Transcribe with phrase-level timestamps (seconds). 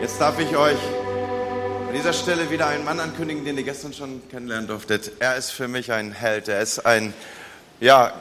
[0.00, 0.78] Jetzt darf ich euch
[1.86, 5.12] an dieser Stelle wieder einen Mann ankündigen, den ihr gestern schon kennenlernen durftet.
[5.18, 6.48] Er ist für mich ein Held.
[6.48, 7.12] Er ist ein,
[7.80, 8.14] ja,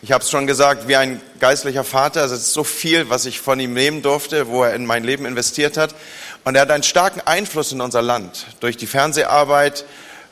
[0.00, 2.24] ich habe es schon gesagt, wie ein geistlicher Vater.
[2.24, 5.26] Es ist so viel, was ich von ihm nehmen durfte, wo er in mein Leben
[5.26, 5.96] investiert hat.
[6.44, 9.84] Und er hat einen starken Einfluss in unser Land durch die Fernseharbeit.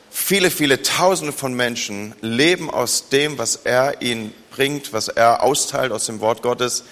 [0.09, 5.91] Viele, viele Tausende von Menschen leben aus dem, was er ihnen bringt, was er austeilt
[5.91, 6.85] aus dem Wort Gottes.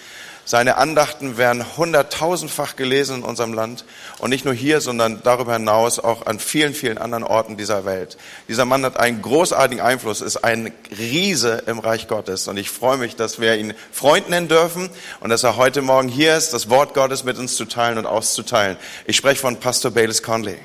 [0.43, 3.85] Seine Andachten werden hunderttausendfach gelesen in unserem Land
[4.17, 8.17] und nicht nur hier, sondern darüber hinaus auch an vielen, vielen anderen Orten dieser Welt.
[8.47, 12.97] Dieser Mann hat einen großartigen Einfluss, ist ein Riese im Reich Gottes und ich freue
[12.97, 16.69] mich, dass wir ihn Freund nennen dürfen und dass er heute Morgen hier ist, das
[16.69, 18.77] Wort Gottes mit uns zu teilen und auszuteilen.
[19.05, 20.57] Ich spreche von Pastor Bayless Conley.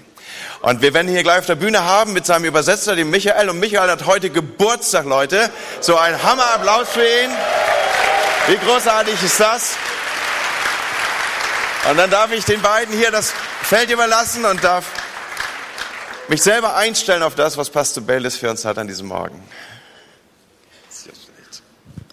[0.63, 3.49] Und wir werden ihn hier gleich auf der Bühne haben mit seinem Übersetzer, dem Michael.
[3.49, 5.51] Und Michael hat heute Geburtstag, Leute.
[5.81, 7.31] So ein Hammerapplaus für ihn.
[8.49, 9.77] Wie großartig ist das?
[11.91, 13.33] Und dann darf ich den beiden hier das
[13.63, 14.87] Feld überlassen und darf
[16.29, 19.43] mich selber einstellen auf das, was Pastor Bayless für uns hat an diesem Morgen.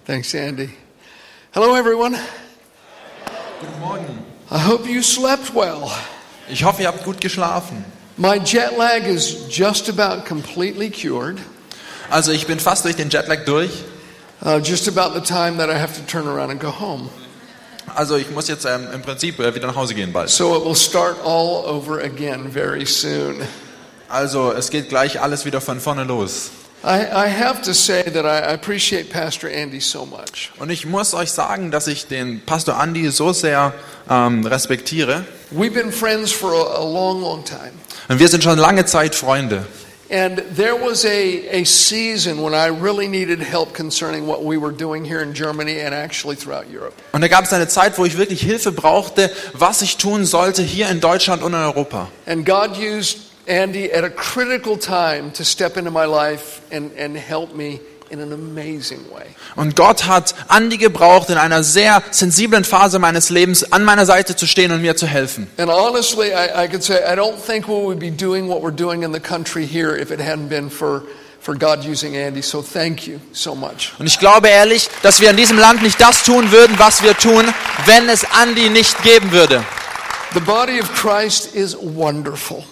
[0.05, 0.69] Thanks, Andy.
[1.51, 2.17] Hello, everyone.
[3.59, 4.25] Guten Morgen.
[4.51, 5.89] I hope you slept well.
[6.49, 7.85] Ich hoffe, ihr habt gut geschlafen.
[8.17, 11.37] My jet lag is just about completely cured.
[12.09, 13.71] Also ich bin fast durch den Jetlag durch.
[14.45, 17.09] Uh, just about the time that I have to turn around and go home.
[17.95, 20.29] Also ich muss jetzt ähm, im Prinzip äh, wieder nach Hause gehen bald.
[20.29, 23.41] So it will start all over again very soon.
[24.09, 26.51] Also es geht gleich alles wieder von vorne los.
[26.83, 30.51] I, I have to say that I appreciate Pastor Andy so much.
[30.59, 33.73] Und ich muss euch sagen, dass ich den Pastor Andy so sehr
[34.09, 35.23] ähm, respektiere.
[35.51, 37.71] We've been friends for a, a long, long time.
[38.09, 39.65] Und wir sind schon lange Zeit Freunde.
[40.09, 44.71] And there was a, a season when I really needed help concerning what we were
[44.71, 46.93] doing here in Germany and actually throughout Europe.
[47.13, 50.61] Und da gab es eine Zeit, wo ich wirklich Hilfe brauchte, was ich tun sollte
[50.61, 52.09] hier in Deutschland und in Europa.
[52.25, 57.17] And God used Andy at a critical time to step into my life and, and
[57.17, 57.79] help me
[58.13, 59.25] in an amazing way.
[59.55, 64.35] Und Gott hat Andy gebraucht, in einer sehr sensiblen Phase meines Lebens an meiner Seite
[64.35, 65.47] zu stehen und mir zu helfen.
[65.57, 68.75] And honestly, I, I could say I don't think we would be doing what we're
[68.75, 71.03] doing in the country here if it hadn't been for,
[71.39, 72.41] for God using Andy.
[72.41, 73.93] So thank you so much.
[73.97, 77.17] Und ich glaube ehrlich, dass wir in diesem Land nicht das tun würden, was wir
[77.17, 77.45] tun,
[77.85, 79.63] wenn es Andy nicht geben würde.
[80.33, 82.63] The body of Christ is wonderful.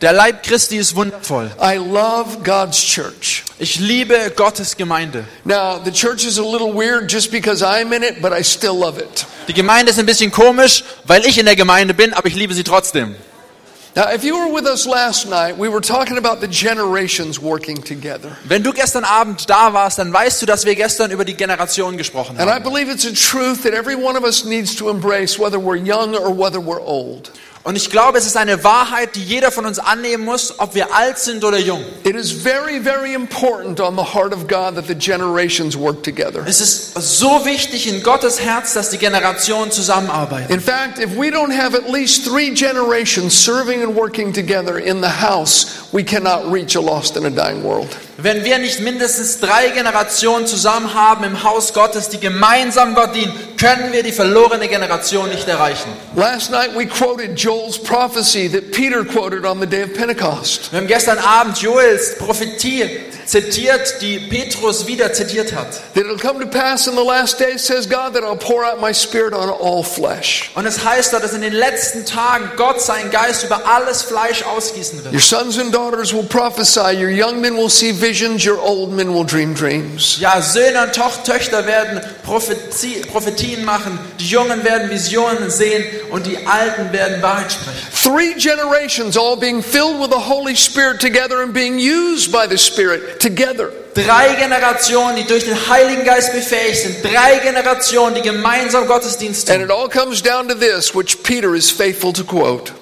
[0.00, 1.50] Der Leib Christi ist wundervoll.
[1.62, 3.44] I love God's church.
[3.58, 5.24] Ich liebe Gottes Gemeinde.
[5.44, 8.74] Now, the church is a little weird just because I'm in it, but I still
[8.76, 9.24] love it.
[9.48, 12.54] Die Gemeinde ist ein bisschen komisch, weil ich in der Gemeinde bin, aber ich liebe
[12.54, 13.14] sie trotzdem.
[13.96, 17.80] Now, if you were with us last night, we were talking about the generations working
[17.80, 18.36] together.
[18.42, 21.96] Wenn du gestern Abend da warst, dann weißt du, dass wir gestern über die Generation
[21.96, 22.64] gesprochen And I haben.
[22.64, 26.16] believe it's a truth that every one of us needs to embrace, whether we're young
[26.16, 27.30] or whether we're old.
[27.64, 30.94] Und ich glaube, es ist eine Wahrheit, die jeder von uns annehmen muss, ob wir
[30.94, 31.82] alt sind oder jung.
[32.04, 36.44] It is very, very important on the heart of God that the generations work together.
[36.46, 40.52] Es ist so wichtig in Gottes Herz, dass die Generationen zusammenarbeiten.
[40.52, 45.00] In fact, if we don't have at least three generations serving and working together in
[45.00, 47.96] the house, we cannot reach a lost and a dying world.
[48.16, 53.32] Wenn wir nicht mindestens drei Generationen zusammen haben im Haus Gottes, die gemeinsam Gott dienen,
[53.58, 55.90] können wir die verlorene Generation nicht erreichen.
[56.14, 60.70] Last night we quoted Joel's prophecy that Peter quoted on the day of Pentecost.
[60.70, 62.88] Wir haben gestern Abend Joels Prophetie
[63.26, 65.72] zitiert, die Petrus wieder zitiert hat.
[65.94, 68.80] That it'll come to pass in the last days, says God, that I'll pour out
[68.80, 70.50] my spirit on all flesh.
[70.54, 74.42] Und es heißt dort, dass in den letzten Tagen Gott seinen Geist über alles Fleisch
[74.44, 75.22] ausgießen Your wird.
[75.22, 79.24] sons and daughters will prophesy, your young men will see visions, your old men will
[79.24, 80.18] dream dreams.
[80.20, 86.26] Ja, Söhne und Toch Töchter werden Prophezie, Prophetien machen, die Jungen werden Visionen sehen und
[86.26, 87.78] die Alten werden Wahrheit sprechen.
[88.02, 92.58] Three generations all being filled with the Holy Spirit together and being used by the
[92.58, 93.70] Spirit together.
[93.94, 97.04] Drei Generationen, die durch den Heiligen Geist befähigt sind.
[97.04, 101.70] Drei Generationen, die gemeinsam Gottesdienst And it all comes down to this, which Peter is
[101.70, 102.72] faithful to quote.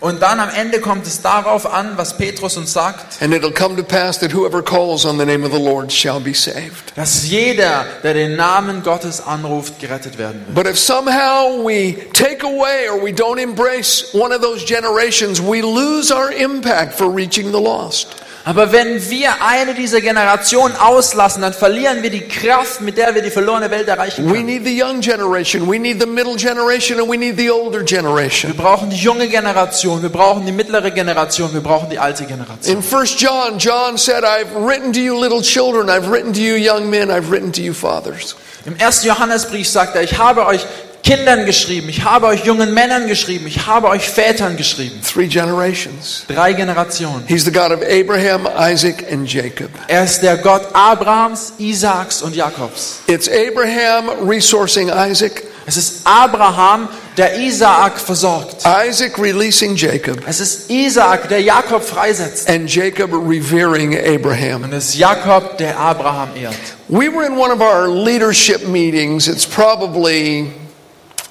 [0.00, 3.74] Und dann am Ende kommt es darauf an, was Petrus uns sagt, And it'll come
[3.76, 6.92] to pass that whoever calls on the name of the Lord shall be saved.
[6.96, 10.54] dass jeder, der den Namen Gottes anruft, gerettet werden wird.
[10.54, 15.62] But if somehow we take away or we don't embrace one of those generations, we
[15.62, 18.08] lose our impact for reaching the lost.
[18.46, 23.22] Aber wenn wir eine dieser Generationen auslassen, dann verlieren wir die Kraft, mit der wir
[23.22, 24.46] die verlorene Welt erreichen We können.
[24.46, 27.84] need the young generation, we need the middle generation, and we need the older Wir
[27.86, 28.54] generation.
[28.54, 32.76] brauchen die junge Generation, wir brauchen die mittlere Generation, wir brauchen die alte Generation.
[32.76, 36.56] In 1 John, John said, I've written to you little children, I've written to you
[36.56, 38.36] young men, I've written to you fathers.
[38.66, 40.66] Im ersten Johannesbrief sagt er, ich habe euch
[41.04, 45.00] Kindern geschrieben, ich habe euch jungen Männern geschrieben, ich habe euch Vätern geschrieben.
[45.02, 46.24] Three generations.
[46.28, 47.24] Drei Generationen.
[47.28, 49.68] He's the God of Abraham, Isaac, and Jacob.
[49.86, 53.00] Er ist der Gott Abrahams, Isaaks und Jakobs.
[53.06, 58.64] It's Abraham resourcing Isaac, Es ist Abraham, der Isaak versorgt.
[58.86, 62.48] Isaac releasing Jacob, Es ist Isaak, der Jakob freisetzt.
[62.48, 64.64] and Jacob revering Abraham.
[64.64, 66.54] Und es ist Jakob, der Abraham ehrt.
[66.88, 69.26] We were in one of our leadership meetings.
[69.28, 70.50] It's probably,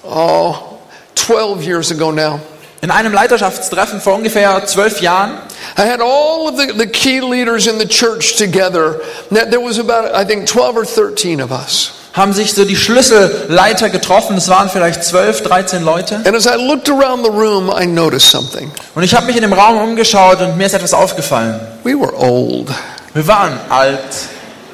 [0.04, 0.80] oh,
[1.16, 2.40] 12 years ago now.
[2.82, 5.38] In einem Leiterschaftstreffen vor ungefähr zwölf Jahren
[5.78, 9.02] I had all of the, the key leaders in the church together.
[9.32, 11.94] There was about, I think, 12 or 13 of us.
[12.14, 14.38] haben sich so die Schlüsselleiter getroffen.
[14.38, 16.16] Es waren vielleicht zwölf, 13 Leute.
[16.26, 18.72] And as I looked around the room, I noticed something.
[18.94, 21.60] Und ich habe mich in dem Raum umgeschaut und mir ist etwas aufgefallen.
[21.84, 22.70] We were old.
[23.14, 24.30] Wir waren alt.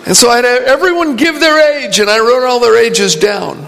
[0.06, 3.66] And so I had everyone give their age, and I wrote all their ages down.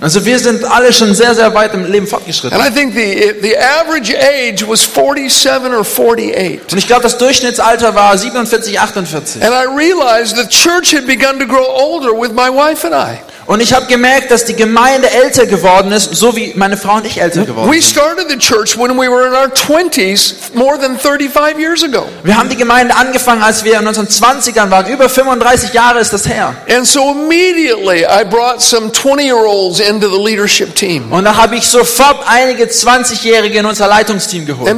[0.00, 2.58] Also wir sind alle schon sehr, sehr weit im Leben fortgeschritten.
[2.58, 6.60] And I think the, the average age was 47 or 48.
[6.70, 9.42] Und ich glaube, das Durchschnittsalter war 47, 48.
[9.42, 13.20] And I realized the church had begun to grow older with my wife and I.
[13.48, 17.06] Und ich habe gemerkt, dass die Gemeinde älter geworden ist, so wie meine Frau und
[17.06, 17.84] ich älter geworden We sind.
[17.84, 22.04] started the church when we were in our 20s more than 35 years ago.
[22.24, 24.92] Wir haben die Gemeinde angefangen, als wir in unseren 20ern waren.
[24.92, 26.54] Über 35 Jahre ist das her.
[26.68, 31.34] And so immediately I brought some 20 year olds into the leadership team Und da
[31.34, 34.70] habe ich sofort einige 20-Jährige in unser Leitungsteam geholt.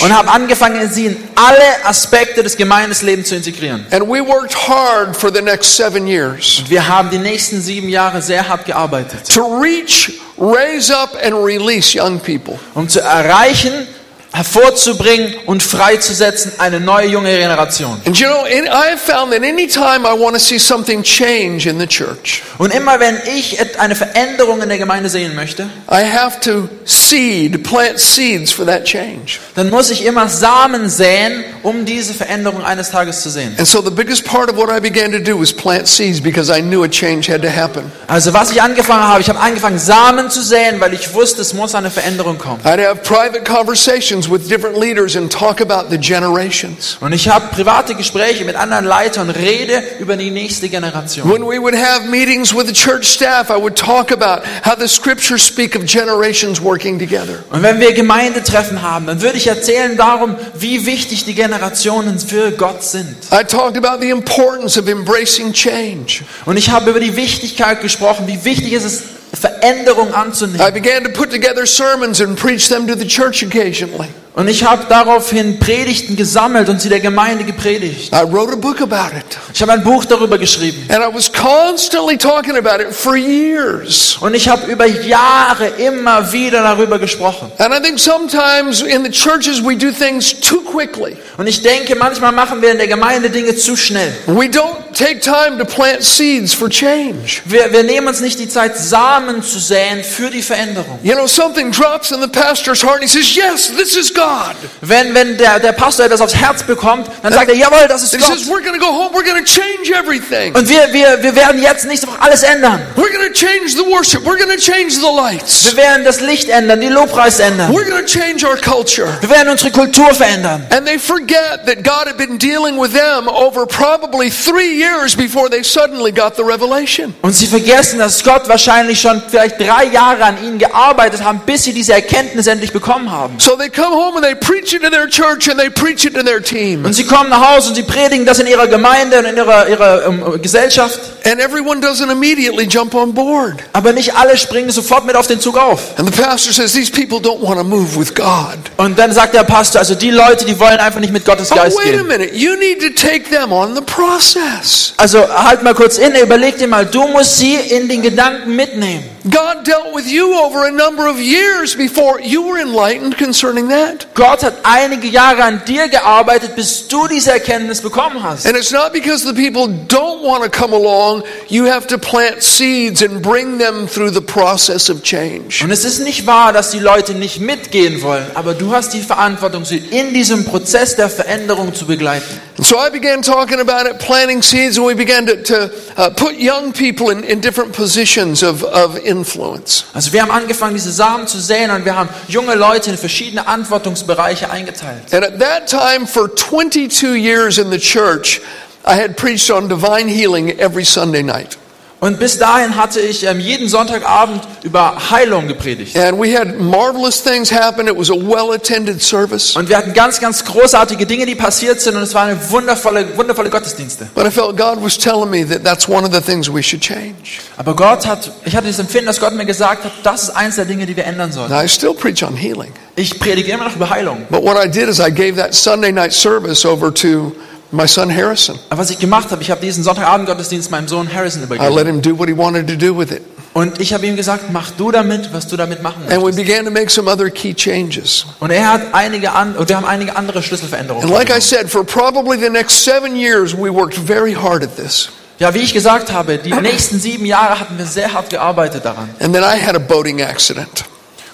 [0.00, 3.84] Und habe angefangen, sie in alle Aspekte des Gemeindeslebens zu integrieren.
[3.90, 8.20] And we worked hard for the next seven years wir haben die nächsten sieben Jahre
[8.20, 12.58] sehr hart gearbeitet, to reach, raise up, and release young people.
[12.74, 13.88] um zu erreichen,
[14.34, 18.00] hervorzubringen und freizusetzen eine neue junge Generation.
[18.04, 21.02] And you know, in- I have found that any time I want to see something
[21.04, 25.68] change in the church, Und immer wenn ich eine Veränderung in der Gemeinde sehen möchte,
[25.90, 29.38] I have to seed, plant seeds for that change.
[29.54, 33.54] dann muss ich immer Samen säen, um diese Veränderung eines Tages zu sehen.
[33.58, 36.50] And so the biggest part of what I began to do was plant seeds because
[36.52, 37.90] I knew a change had to happen.
[38.08, 41.54] Also was ich angefangen habe, ich habe angefangen Samen zu säen, weil ich wusste, es
[41.54, 42.60] muss eine Veränderung kommen.
[42.64, 46.96] I'd have private conversations with different leaders and talk about the generations.
[47.00, 51.28] Und ich habe private Gespräche mit anderen Leitern, rede über die nächste Generation.
[51.28, 54.88] When we would have meetings with the church staff, I would talk about how the
[54.88, 57.44] scriptures speak of generations working together.
[57.50, 62.52] Und wenn wir Gemeindetreffen haben, dann würde ich erzählen darum, wie wichtig die Generationen für
[62.52, 63.16] Gott sind.
[63.32, 66.24] I talked about the importance of embracing change.
[66.44, 69.02] Und ich habe über die Wichtigkeit gesprochen, wie wichtig es ist,
[69.36, 70.72] Veränderung I anzunehmen.
[70.72, 74.08] began to put together sermons and preach them to the church occasionally.
[74.36, 78.12] Und ich habe daraufhin Predigten gesammelt und sie der Gemeinde gepredigt.
[78.12, 79.38] I wrote a book about it.
[79.52, 80.84] Ich habe ein Buch darüber geschrieben.
[80.88, 84.18] And I was constantly talking about it for years.
[84.20, 87.52] Und ich habe über Jahre immer wieder darüber gesprochen.
[87.58, 91.16] And I think sometimes in the churches we do things too quickly.
[91.36, 94.12] Und ich denke, manchmal machen wir in der Gemeinde Dinge zu schnell.
[94.26, 97.42] We don't take time to plant seeds for change.
[97.44, 100.98] Wir, wir nehmen uns nicht die Zeit, Samen zu säen für die Veränderung.
[101.02, 104.54] You know, something drops in the pastor's heart and he says, Yes, this is God.
[104.80, 108.14] Wenn, wenn der, der Pastor das aufs Herz bekommt, dann sagt er, jawohl, das ist
[108.14, 110.54] And he says, We're going to go home, we're going to change everything.
[110.54, 112.80] Und wir, wir, wir werden jetzt nächste Woche alles ändern.
[112.96, 116.20] We're going to change the worship, we're going to change the lights, Wir werden das
[116.20, 117.72] Licht ändern, die Lobpreis ändern.
[117.72, 119.08] we're going to change our culture.
[119.20, 120.66] Wir werden unsere Kultur verändern.
[120.70, 125.48] And they forget that God had been dealing with them over probably three years before
[125.48, 127.14] they suddenly got the revelation.
[127.22, 131.64] Und sie vergessen, dass Gott wahrscheinlich schon vielleicht drei Jahre an ihnen gearbeitet haben, bis
[131.64, 133.38] sie diese Erkenntnis endlich bekommen haben.
[133.38, 136.14] So they come home and they preach it to their church and they preach it
[136.14, 136.84] to their team.
[136.84, 139.68] Und sie kommen nach Hause und sie predigen das in ihrer Gemeinde und in ihrer,
[139.68, 140.98] ihrer ähm, Gesellschaft.
[141.24, 143.54] And everyone doesn't immediately jump on board.
[143.72, 145.80] Aber nicht alle springen sofort mit auf den Zug auf.
[145.98, 148.58] And the pastor says, These people don't want to move with God.
[148.76, 151.54] Und dann sagt der Pastor, also die Leute, die wollen einfach nicht mit Gottes Oh,
[151.56, 152.06] Geist wait a gehen.
[152.06, 152.34] minute.
[152.34, 154.73] You need to take them on the process.
[154.96, 159.04] Also halt mal kurz inne, überleg dir mal, du musst sie in den Gedanken mitnehmen.
[159.30, 164.06] God dealt with you over a number of years before you were enlightened concerning that.
[164.14, 168.46] Gott hat einige Jahre an dir gearbeitet, bis du diese Erkenntnis bekommen hast.
[168.46, 172.42] And it's not because the people don't want to come along, you have to plant
[172.42, 175.64] seeds and bring them through the process of change.
[175.64, 179.00] Und es ist nicht wahr, dass die Leute nicht mitgehen wollen, aber du hast die
[179.00, 182.40] Verantwortung, sie in diesem Prozess der Veränderung zu begleiten.
[182.56, 186.10] And so I began talking about it, planting seeds, and we began to, to uh,
[186.10, 189.84] put young people in, in different positions of, of influence.
[189.92, 193.42] Also wir haben angefangen, diese Samen zu säen und wir haben junge Leute in verschiedene
[193.42, 195.12] Verantwortungsbereiche eingeteilt.
[195.12, 198.40] And at that time, for 22 years in the church,
[198.86, 201.56] I had preached on divine healing every Sunday night.
[202.04, 205.96] Und bis dahin hatte ich ähm, jeden Sonntagabend über Heilung gepredigt.
[205.96, 207.88] And we had marvelous things happen.
[207.88, 209.56] It was a well-attended service.
[209.56, 213.48] Und wir hatten ganz, ganz großartige Dinge, die passiert sind und es waren wundervolle, wundervolle
[213.48, 214.06] Gottesdienste.
[214.14, 216.82] But I felt God was telling me that that's one of the things we should
[216.82, 217.40] change.
[217.56, 220.56] Aber Gott hat, ich hatte das Empfinden, dass Gott mir gesagt hat, das ist eins
[220.56, 221.54] der Dinge, die wir ändern sollten.
[221.54, 222.74] Now, I still preach on healing.
[222.96, 224.26] Ich predige immer noch über Heilung.
[224.28, 227.32] But what I did is I gave that Sunday night service over to
[227.74, 228.58] my son Harrison.
[228.70, 231.60] Aber was ich gemacht habe, ich habe diesen Sonntagabend Gottesdienst meinem Sohn Harrison I let
[231.60, 231.86] übergeben.
[231.88, 233.22] him do what he wanted to do with it.
[233.52, 236.36] Und ich habe ihm gesagt, mach du damit, was du damit machen And we möchtest.
[236.44, 238.26] began to make some other key changes.
[238.40, 241.04] Und er hat einige an, und wir haben einige andere Schlüsselveränderungen.
[241.04, 244.74] And like I said, for probably the next seven years, we worked very hard at
[244.76, 245.08] this.
[245.38, 249.08] Ja, wie ich gesagt habe, die nächsten sieben Jahre hatten wir sehr hart gearbeitet daran.
[249.20, 250.84] And then I had a boating accident.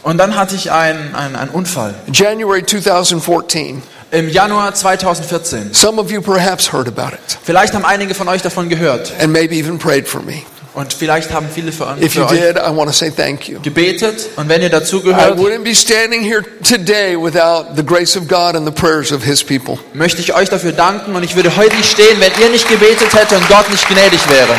[0.03, 1.95] Und dann hatte ich einen, einen, einen Unfall.
[2.13, 3.83] January 2014.
[4.13, 5.73] Im Januar 2014.
[5.73, 9.13] Some of you perhaps heard about it Vielleicht haben einige von euch davon gehört.
[9.21, 10.43] and maybe even prayed for me.
[10.73, 13.61] Und vielleicht haben viele für, If you für did, I want to say thank you.
[13.61, 14.31] gebetet.
[14.37, 18.55] Und wenn ihr I dazugehört, wouldn't be standing here today without the grace of God
[18.55, 19.79] and the prayers of His people.
[19.95, 21.15] möchte ich euch dafür danken.
[21.17, 24.21] Und ich würde heute nicht stehen, wenn ihr nicht gebetet hättet und Gott nicht gnädig
[24.31, 24.55] wäre.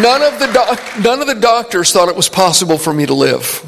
[0.00, 3.14] None of the doc- none of the doctors thought it was possible for me to
[3.24, 3.62] live.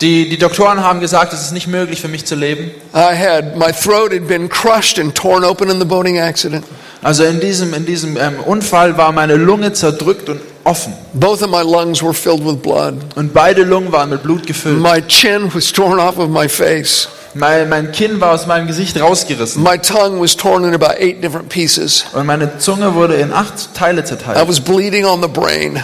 [0.00, 2.70] Die, die Doktoren haben gesagt, es ist nicht möglich für mich zu leben.
[2.94, 6.64] I had my throat had been crushed and torn open in the boating accident.
[7.02, 10.94] Also in diesem, in diesem ähm, Unfall war meine Lunge zerdrückt und offen.
[11.12, 12.94] Both of my lungs were filled with blood.
[13.14, 14.80] Und beide Lungen waren mit Blut gefüllt.
[14.80, 17.08] My chin was torn off of my face.
[17.34, 19.62] Mein, mein Kinn war aus meinem Gesicht rausgerissen.
[19.62, 22.04] My tongue was torn in about eight different pieces.
[22.12, 24.48] Und meine Zunge wurde in acht Teile I zerteilt.
[24.48, 25.82] was bleeding on the brain.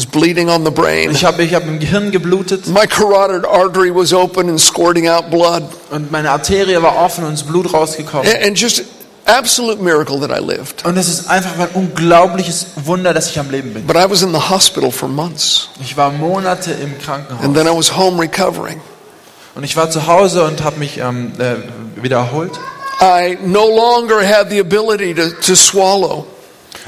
[0.00, 1.10] Was bleeding on the brain.
[1.10, 5.30] Ich habe ich hab im Gehirn geblutet My carotid artery was open and squirting out
[5.30, 5.62] blood.
[5.90, 8.26] und meine Arterie war offen und das Blut rausgekommen.
[8.26, 8.82] And, and just
[9.26, 10.86] absolute miracle that I lived.
[10.86, 13.86] Und es ist einfach ein unglaubliches Wunder, dass ich am Leben bin.
[13.86, 15.68] But I was in the hospital for months.
[15.82, 17.52] Ich war Monate im And Krankenhaus.
[17.54, 18.80] then I was home recovering.
[19.54, 22.52] Und ich war zu Hause und habe mich ähm, äh, wieder erholt.
[23.02, 26.26] I no longer had the ability to, to swallow.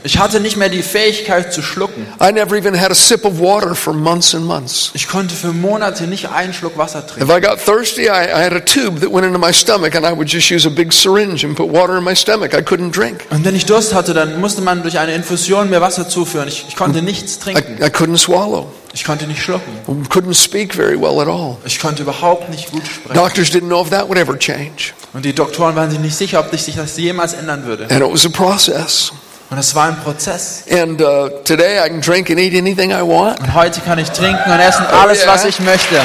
[0.04, 2.06] Ich hatte nicht mehr die Fähigkeit zu schlucken.
[2.20, 4.90] I never even had a sip of water for months and months.
[4.94, 7.30] Ich konnte für Monate nicht einen Schluck Wasser trinken.
[7.30, 10.04] If I got thirsty, I, I had a tube that went into my stomach, and
[10.04, 12.52] I would just use a big syringe and put water in my stomach.
[12.54, 13.26] I couldn't drink.
[13.30, 16.48] Und wenn ich Durst hatte, dann musste man durch eine Infusion mir Wasser zuführen.
[16.48, 17.82] Ich, ich konnte nichts I, trinken.
[17.82, 18.72] I couldn't swallow.
[18.94, 19.72] Ich konnte nicht schlucken.
[19.88, 21.56] I couldn't speak very well at all.
[21.64, 23.14] Ich konnte überhaupt nicht gut sprechen.
[23.14, 24.92] Doctors didn't know if that would ever change.
[25.14, 27.84] Und die Doktoren waren sich nicht sicher, ob sich das jemals ändern würde.
[27.84, 29.12] And it was a process.
[29.52, 30.64] Und es war ein Prozess.
[30.70, 33.38] And uh, today I can drink and eat anything I want.
[33.38, 35.34] Und heute kann ich trinken und essen alles, yeah.
[35.34, 36.00] was ich möchte.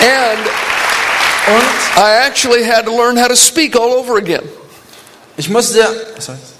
[0.00, 0.48] And
[1.46, 4.48] Und I actually had to learn how to speak all over again.
[5.36, 5.80] Ich musste.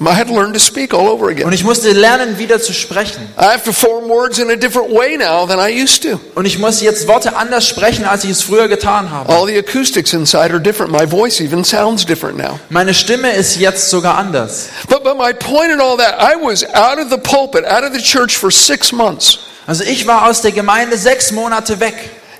[0.00, 1.52] I had to learn to speak all over und again.
[1.52, 3.22] ich musste lernen, wieder zu sprechen.
[3.38, 6.18] I have to form words in a different way now than I used to.
[6.34, 9.32] Und ich muss jetzt Worte anders sprechen, als ich es früher getan habe.
[9.32, 10.90] All the acoustics inside are different.
[10.90, 12.58] My voice even sounds different now.
[12.68, 14.70] Meine Stimme ist jetzt sogar anders.
[14.88, 17.92] But, but my point in all that, I was out of the pulpit, out of
[17.92, 19.38] the church for six months.
[19.66, 21.94] Also ich war aus der Gemeinde sechs Monate weg.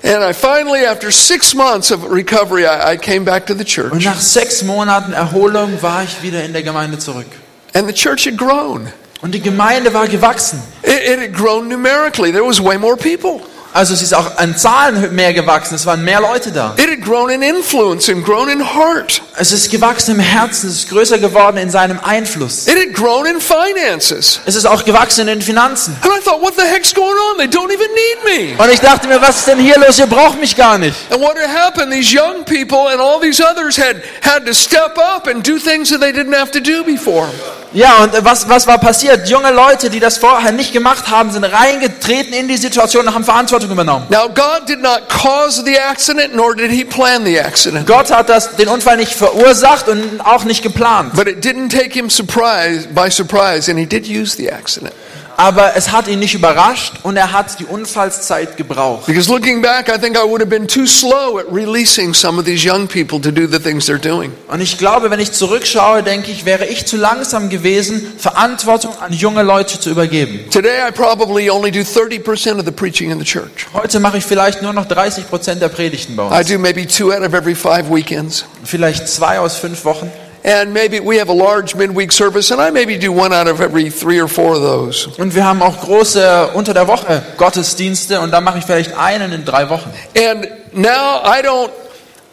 [0.05, 3.91] And I finally, after six months of recovery, I, I came back to the church.
[3.91, 7.25] Und nach sechs Monaten Erholung war ich wieder in der Gemeinde zurück.
[7.73, 8.87] And the church had grown.
[9.21, 10.61] Und die Gemeinde war gewachsen.
[10.83, 12.31] It, it had grown numerically.
[12.31, 13.41] There was way more people.
[13.75, 15.75] Also es ist auch an Zahlen mehr gewachsen.
[15.75, 16.75] Es waren mehr Leute da.
[16.77, 19.21] It had grown in influence and grown in heart.
[19.35, 20.69] Es ist gewachsen im Herzen.
[20.69, 22.67] Es ist größer geworden in seinem Einfluss.
[22.67, 24.39] It had grown in finances.
[24.45, 25.93] Es ist auch gewachsen in den Finanzen.
[26.03, 27.37] And I thought, what the heck's going on?
[27.37, 28.63] They don't even need me.
[28.63, 29.99] Und ich dachte mir, was ist denn hier los?
[29.99, 30.95] Ihr braucht mich gar nicht.
[31.11, 34.97] And what had happened, these young people and all these others had had to step
[34.97, 37.27] up and do things that they didn't have to do before.
[37.73, 39.27] Ja, und was, was war passiert?
[39.27, 43.23] Junge Leute, die das vorher nicht gemacht haben, sind reingetreten in die Situation und haben
[43.23, 44.05] Verantwortung übernommen.
[44.09, 47.85] Now, God did not cause the accident, nor did He plan the accident.
[47.87, 51.13] Gott hat das, den Unfall nicht verursacht und auch nicht geplant.
[51.15, 54.93] But it didn't take Him surprise by surprise, and He did use the accident.
[55.37, 59.05] Aber es hat ihn nicht überrascht und er hat die Unfallszeit gebraucht.
[59.05, 62.45] Because looking back, I think I would have been too slow at releasing some of
[62.45, 64.31] these young people to do the things they're doing.
[64.47, 69.11] Und ich glaube, wenn ich zurückschaue, denke ich, wäre ich zu langsam gewesen, Verantwortung an
[69.13, 70.49] junge Leute zu übergeben.
[70.51, 73.67] Today, I probably only do 30% of the preaching in the church.
[73.73, 76.47] Heute mache ich vielleicht nur noch 30 Prozent der Predigten bei I uns.
[76.49, 78.45] do maybe two out of every five weekends.
[78.63, 80.09] Vielleicht zwei aus fünf Wochen.
[80.45, 83.61] And maybe we have a large midweek service, and I maybe do one out of
[83.61, 85.09] every three or four of those.
[85.17, 89.31] Und wir haben auch große unter der Woche Gottesdienste und da mache ich vielleicht einen
[89.31, 89.91] in drei Wochen.
[90.15, 91.71] And now I don't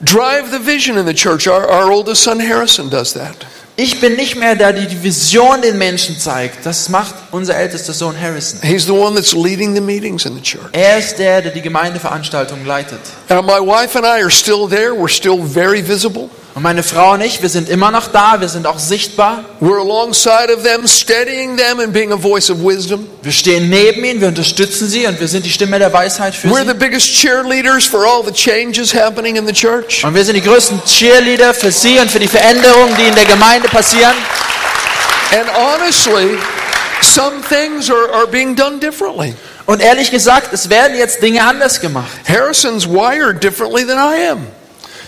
[0.03, 1.49] drive the vision in the church.
[1.49, 3.47] Our, our oldest son Harrison does that.
[3.77, 6.67] Ich bin nicht mehr der, der die Vision den Menschen zeigt.
[6.67, 8.61] Das macht unser ältester Sohn Harrison.
[8.61, 10.69] He's the one that's leading the meetings in the church.
[10.73, 13.01] Er ist der, der die Gemeindeveranstaltung leitet.
[13.31, 14.93] And my wife and I are still there.
[14.93, 16.29] We're still very visible.
[16.55, 19.43] Und meine Frau und ich, wir sind immer noch da, wir sind auch sichtbar.
[19.63, 23.09] We're alongside of them, steadying them and being a voice of wisdom.
[23.23, 26.49] Wir stehen neben ihnen, wir unterstützen sie und wir sind die Stimme der Weisheit für
[26.49, 26.75] We're the sie.
[26.75, 30.05] biggest cheerleaders for all the changes happening in the church.
[30.05, 33.25] Und wir sind die größten Cheerleader für sie und für die Veränderungen, die in der
[33.25, 34.15] Gemeinde passieren.
[35.33, 36.37] And honestly,
[37.01, 39.35] some things are, are being done differently.
[39.65, 42.11] Und ehrlich gesagt, es werden jetzt Dinge anders gemacht.
[42.29, 44.47] Harrison's wired differently than I am.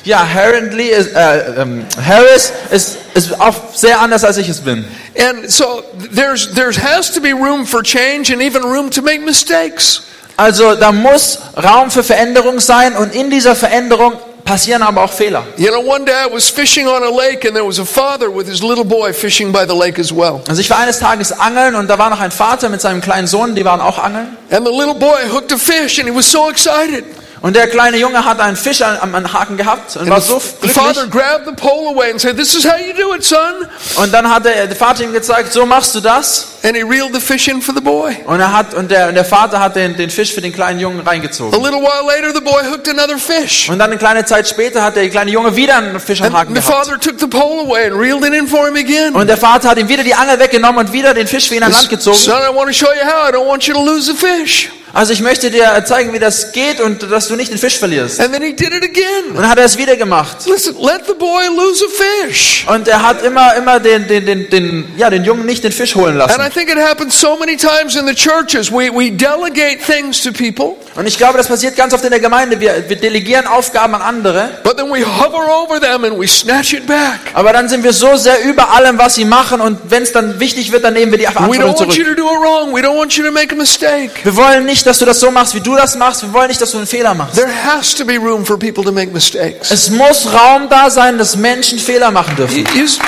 [0.05, 4.85] Ja, Harrendley ist, äh, ähm, Harris ist, ist auch sehr anders, als ich es bin.
[5.19, 5.83] And so
[6.15, 10.03] there's there has to be room for change and even room to make mistakes.
[10.37, 15.45] Also da muss Raum für Veränderung sein und in dieser Veränderung passieren aber auch Fehler.
[15.57, 18.29] You know, one day I was fishing on a lake and there was a father
[18.29, 20.43] with his little boy fishing by the lake as well.
[20.49, 23.27] Also ich war eines Tages angeln und da war noch ein Vater mit seinem kleinen
[23.27, 24.37] Sohn, die waren auch angeln.
[24.51, 27.05] And the little boy hooked a fish and he was so excited.
[27.45, 30.25] Und der kleine Junge hat einen Fisch an- am am Haken gehabt und war And
[30.25, 31.11] so the, the father glücklich.
[31.13, 34.31] grabbed the pole away and said, "This is how you do it, son." Und dann
[34.33, 36.47] hat der, der Vater ihm gezeigt, so machst du das.
[36.63, 38.17] And he reeled the fish in for the boy.
[38.25, 40.81] Und er hat und der, und der Vater hat den, den Fisch für den kleinen
[40.81, 41.63] Jungen A reingezogen.
[41.63, 43.69] little while later, the boy hooked another fish.
[43.69, 46.57] Und dann eine kleine Zeit später hat der kleine Junge wieder einen Fisch am Haken
[46.57, 46.87] And the gehabt.
[46.87, 49.15] father took the pole away and reeled it in for him again.
[49.15, 51.63] Und der Vater hat ihm wieder die Angel weggenommen und wieder den Fisch für ihn
[51.63, 52.17] an Land gezogen.
[52.17, 53.29] Son, I want to show you how.
[53.29, 54.71] I don't want you to lose the fish.
[54.95, 58.21] Also ich möchte dir zeigen, wie das geht und dass du nicht den Fisch verlierst.
[58.21, 59.31] And then he did it again.
[59.31, 60.37] Und dann hat er es wieder gemacht.
[60.47, 62.65] Listen, let the boy lose a fish.
[62.69, 65.95] Und er hat immer, immer den, den, den, den, ja, den Jungen nicht den Fisch
[65.97, 66.53] holen And I lassen.
[66.53, 68.71] think it happens so many times in the churches.
[68.71, 72.21] We, we delegate things to people, Und ich glaube, das passiert ganz oft in der
[72.21, 72.61] Gemeinde.
[72.61, 74.49] Wir, wir delegieren Aufgaben an andere.
[74.63, 77.19] but then we hover over them and we snatch it back.
[77.35, 79.61] Aber dann sind wir so sehr über allem, was sie machen.
[79.61, 82.05] Und wenn es dann wichtig wird, dann nehmen wir die We Verantwortung don't want you
[82.05, 82.17] zurück.
[82.17, 82.73] to do it wrong.
[82.73, 84.11] We don't want you to make a mistake.
[84.23, 86.23] Wir wollen nicht, dass du das so machst, wie du das machst.
[86.23, 87.35] Wir wollen nicht, dass du einen Fehler machst.
[87.37, 89.71] There has to be room for people to make mistakes.
[89.71, 92.57] Es muss Raum da sein, dass Menschen Fehler machen dürfen.
[92.59, 92.99] You- you s-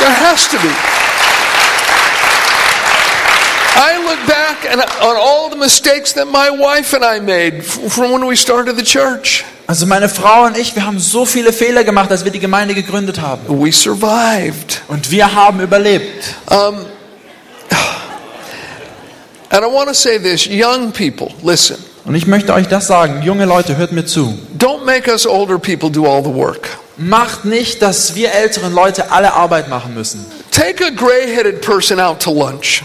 [0.00, 0.68] there has to be.
[3.76, 8.12] I look back and on all the mistakes that my wife and I made from
[8.12, 9.44] when we started the church.
[9.68, 12.74] Also meine Frau und ich, wir haben so viele Fehler gemacht, als wir die Gemeinde
[12.74, 13.42] gegründet haben.
[13.62, 14.80] We survived.
[14.88, 16.24] Und wir haben überlebt.
[16.50, 16.86] Um,
[19.50, 23.22] and I want to say this young people, listen, Und ich möchte euch das sagen,
[23.22, 24.38] junge Leute, hört mir zu.
[24.58, 26.78] don't make us older people do all the work.
[26.96, 30.24] Macht nicht, dass wir älteren Leute alle Arbeit machen müssen.
[30.50, 32.82] Take a gray headed person out to lunch.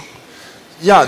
[0.82, 1.08] Ja,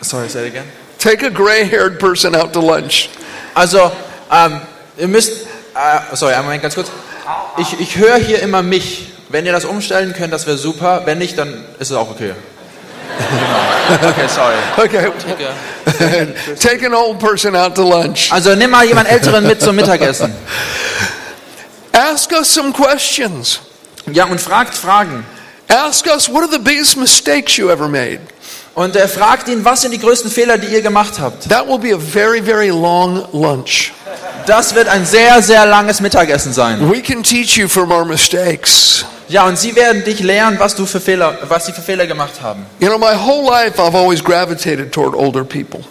[0.00, 0.64] sorry, say it again.
[0.98, 3.08] Take a gray haired person out to lunch.
[3.54, 3.90] Also,
[4.30, 4.60] ähm,
[4.98, 5.32] ihr müsst,
[5.74, 6.88] äh, sorry, einen Moment ganz kurz.
[7.58, 9.06] Ich, ich höre hier immer mich.
[9.28, 11.02] Wenn ihr das umstellen könnt, das wäre super.
[11.04, 12.32] Wenn nicht, dann ist es auch okay.
[14.02, 14.56] Okay, sorry.
[14.76, 15.10] Okay.
[16.58, 18.32] Take an old person out to lunch.
[18.32, 20.32] Also nimm mal jemand Älteren mit zum Mittagessen.
[21.92, 23.60] Ask us some questions.
[24.12, 25.24] Ja, und fragt Fragen.
[25.68, 28.20] Ask us what are the biggest mistakes you ever made?
[28.74, 31.48] Und er fragt ihn, was sind die größten Fehler, die ihr gemacht habt?
[31.48, 33.92] That will be a very, very long lunch.
[34.46, 36.90] Das wird ein sehr, sehr langes Mittagessen sein.
[36.90, 39.04] We can teach you from our mistakes.
[39.30, 42.42] Ja, und sie werden dich lehren, was du für Fehler, was sie für Fehler gemacht
[42.42, 42.66] haben.
[42.80, 45.84] You know, my whole life I've always gravitated toward older people.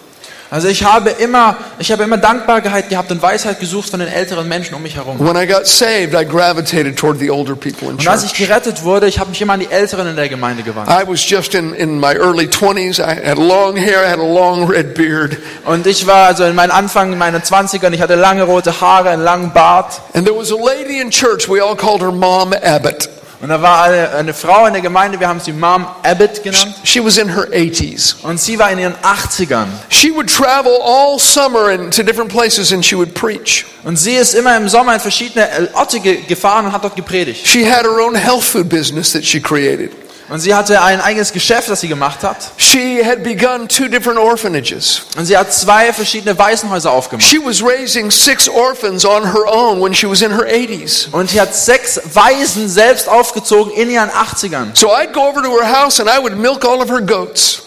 [0.50, 4.46] Also ich habe immer, ich habe immer Dankbarkeit gehabt und Weisheit gesucht von den älteren
[4.46, 5.18] Menschen um mich herum.
[5.20, 8.82] When I got saved, I gravitated toward the older people in Und als ich gerettet
[8.82, 10.90] wurde, ich habe mich immer an die Älteren in der Gemeinde gewandt.
[10.90, 12.98] I was just in, in my early 20s.
[12.98, 15.38] I had long hair, I had a long red beard.
[15.64, 19.08] Und ich war also in meinen Anfang, in meinen 20ern, ich hatte lange rote Haare,
[19.08, 20.00] einen langen Bart.
[20.12, 23.08] And there was a lady in church, we all called her Mom Abbott.
[23.40, 26.74] Und da war eine, eine Frau in der Gemeinde, wir haben sie Mom Abbott genannt.
[26.84, 28.16] She was in her 80s.
[28.22, 29.66] Und sie war in ihren 80ern.
[29.88, 33.64] She would travel all summer and to different places and she would preach.
[33.82, 37.46] Und sie ist immer im Sommer in verschiedene Orte gefahren und hat dort gepredigt.
[37.46, 39.90] She had her own health food business that she created.
[40.30, 42.52] Und sie hatte ein eigenes Geschäft, das sie gemacht hat.
[42.56, 45.02] She had begun two different orphanages.
[45.16, 47.26] Und sie hat zwei verschiedene Waisenhäuser aufgemacht.
[47.26, 51.10] She was raising six orphans on her own when she was in her 80s.
[51.10, 54.68] Und sie hat sechs Waisen selbst aufgezogen in ihren 80ern.
[54.74, 57.62] So I'd go over to her house and I would milk all of her goats.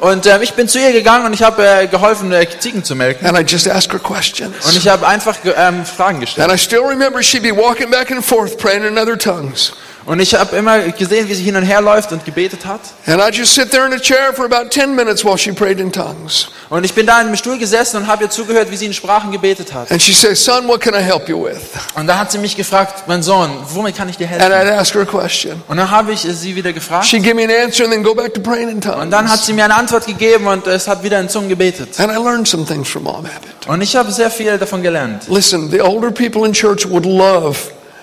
[0.00, 2.96] Und ähm, ich bin zu ihr gegangen und ich habe äh, geholfen, äh, Ziegen zu
[2.96, 3.28] melken.
[3.28, 6.48] And I'd just ask her Und ich habe einfach ähm, Fragen gestellt.
[6.48, 9.72] And I still remember she'd be walking back and forth praying in other tongues.
[10.08, 12.80] Und ich habe immer gesehen, wie sie hin und her läuft und gebetet hat.
[13.04, 15.78] And I just sit there in a chair for about 10 minutes while she prayed
[15.78, 16.48] in tongues.
[16.70, 18.94] Und ich bin da in einem Stuhl gesessen und habe ihr zugehört, wie sie in
[18.94, 19.92] Sprachen gebetet hat.
[19.92, 21.58] And she says, Son, what can I help you with?
[21.94, 24.68] Und da hat sie mich gefragt, mein Sohn, womit kann ich dir And helfen?
[24.68, 25.62] I'd ask her a question.
[25.68, 27.04] Und dann habe ich sie wieder gefragt.
[27.04, 29.44] She'd give me an answer and then go back to praying in Und dann hat
[29.44, 32.00] sie mir eine Antwort gegeben und es hat wieder in Zungen gebetet.
[32.00, 33.66] And I learned some things from Mom Abbott.
[33.66, 35.24] Und ich habe sehr viel davon gelernt.
[35.28, 37.58] Listen, the older people in church would love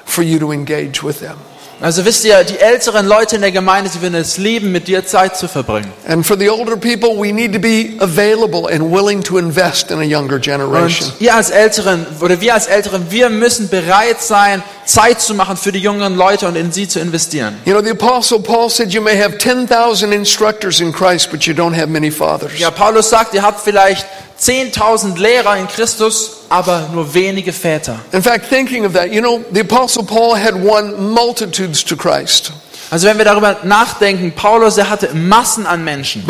[0.06, 1.38] for you to engage with them.
[1.82, 5.06] Also wisst ihr, die älteren Leute in der Gemeinde, sie würden es lieben, mit dir
[5.06, 5.92] Zeit zu verbringen.
[6.08, 10.00] And for the older people, we need to be available and willing to invest in
[10.00, 11.10] a younger generation.
[11.10, 15.58] Und ihr als Älteren oder wir als Älteren, wir müssen bereit sein, Zeit zu machen
[15.58, 17.58] für die jüngeren Leute und in sie zu investieren.
[17.66, 21.54] You know, the Apostle Paul said you may have 10,000 instructors in Christ, but you
[21.54, 22.58] don't have many fathers.
[22.58, 24.06] Ja, Paulus sagt, ihr habt vielleicht
[24.40, 28.00] 10.000 Lehrer in Christus, aber nur wenige Väter.
[28.12, 32.52] In fact, thinking of that, you know, the Apostle Paul had won multitudes to Christ,
[32.90, 36.24] Also wenn wir darüber nachdenken, Paulus, er hatte Massen an Menschen,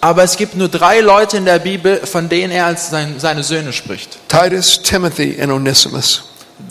[0.00, 3.42] aber es gibt nur drei Leute in der Bibel, von denen er als sein, seine
[3.42, 4.18] Söhne spricht.
[4.28, 6.24] Titus, Timothy, and Onesimus.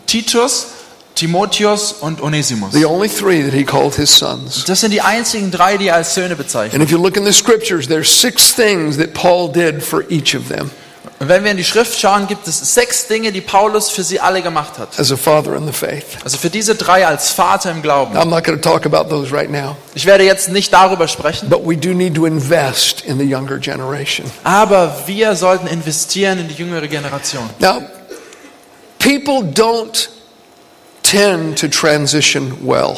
[0.08, 0.67] Titus,
[1.15, 2.71] Timotheus und Onesimus.
[2.71, 4.63] The only three that he called his sons.
[4.65, 6.73] Das sind die einzigen drei, die er als Söhne bezeichnet.
[6.73, 10.36] And if you look in the scriptures, there's six things that Paul did for each
[10.36, 10.71] of them
[11.19, 14.21] Und wenn wir in die Schrift schauen, gibt es sechs Dinge, die Paulus für sie
[14.21, 14.97] alle gemacht hat.
[14.97, 16.05] as a father in the faith.
[16.23, 18.15] Also für diese drei als Vater im Glauben.
[18.17, 21.49] I'm not going to talk about those right now, Ich werde jetzt nicht darüber sprechen,
[21.49, 24.32] but we do need to invest in the younger generation.
[24.45, 27.49] aber wir sollten investieren in die jüngere Generation.
[27.60, 27.82] Now,
[28.97, 30.08] people don't
[31.03, 32.97] tend to transition well.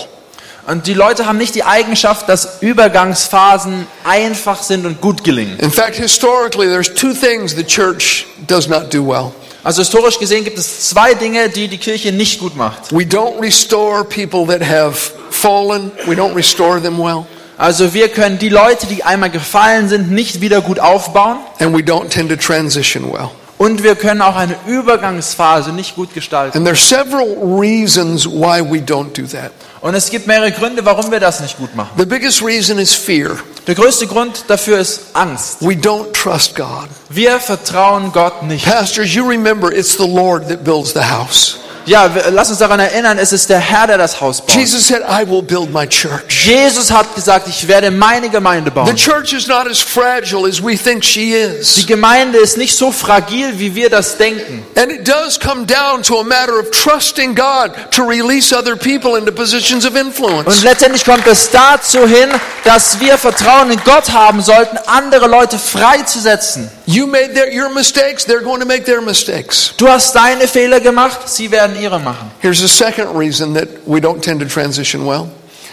[0.68, 5.58] Und die Leute haben nicht die Eigenschaft, dass Übergangsphasen einfach sind und gut gelingen.
[5.60, 9.32] In fact, historically, there's two things the church does not do well.
[9.64, 12.92] Also historisch gesehen gibt es zwei Dinge, die die Kirche nicht gut macht.
[12.92, 14.96] We don't restore people that have
[15.30, 17.26] fallen, we don't restore them well,
[17.58, 21.82] Also wir können die Leute, die einmal gefallen sind, nicht wieder gut aufbauen and we
[21.82, 23.30] don't tend to transition well.
[23.60, 26.58] und wir können auch eine Übergangsphase nicht gut gestalten.
[26.58, 29.52] And there's several reasons why we don't do that.
[29.82, 31.90] Und es gibt mehrere Gründe, warum wir das nicht gut machen.
[31.98, 33.38] The biggest reason is fear.
[33.66, 35.58] Der größte Grund dafür ist Angst.
[35.62, 36.88] We don't trust God.
[37.10, 38.66] Wir vertrauen Gott nicht.
[38.66, 41.58] Pastors, you remember it's the Lord that builds the house.
[41.86, 44.56] Ja, lass uns daran erinnern, es ist der Herr, der das Haus baut.
[44.56, 46.46] Jesus said, I will build my church.
[46.46, 48.96] Jesus hat gesagt, ich werde meine Gemeinde The bauen.
[48.96, 51.86] church is not as fragile as we think she Die.
[51.86, 54.64] Gemeinde ist nicht so fragil, wie wir das denken.
[54.76, 59.18] And it does come down to a matter of trusting God to release other people
[59.18, 60.64] into positions of Und influence.
[60.64, 62.30] letztendlich kommt es dazu hin,
[62.64, 66.70] dass wir Vertrauen in Gott haben sollten, andere Leute freizusetzen.
[66.86, 69.74] You made their, your mistakes, they're going to make their mistakes.
[69.78, 72.32] Du hast deine Fehler gemacht, sie werden ihre machen.
[72.40, 75.30] Here's the second reason that we don't tend to transition well.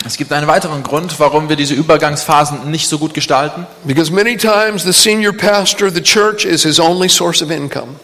[0.07, 3.67] Es gibt einen weiteren Grund, warum wir diese Übergangsphasen nicht so gut gestalten.
[3.85, 7.97] Because many times the senior pastor of the church is his only source of income.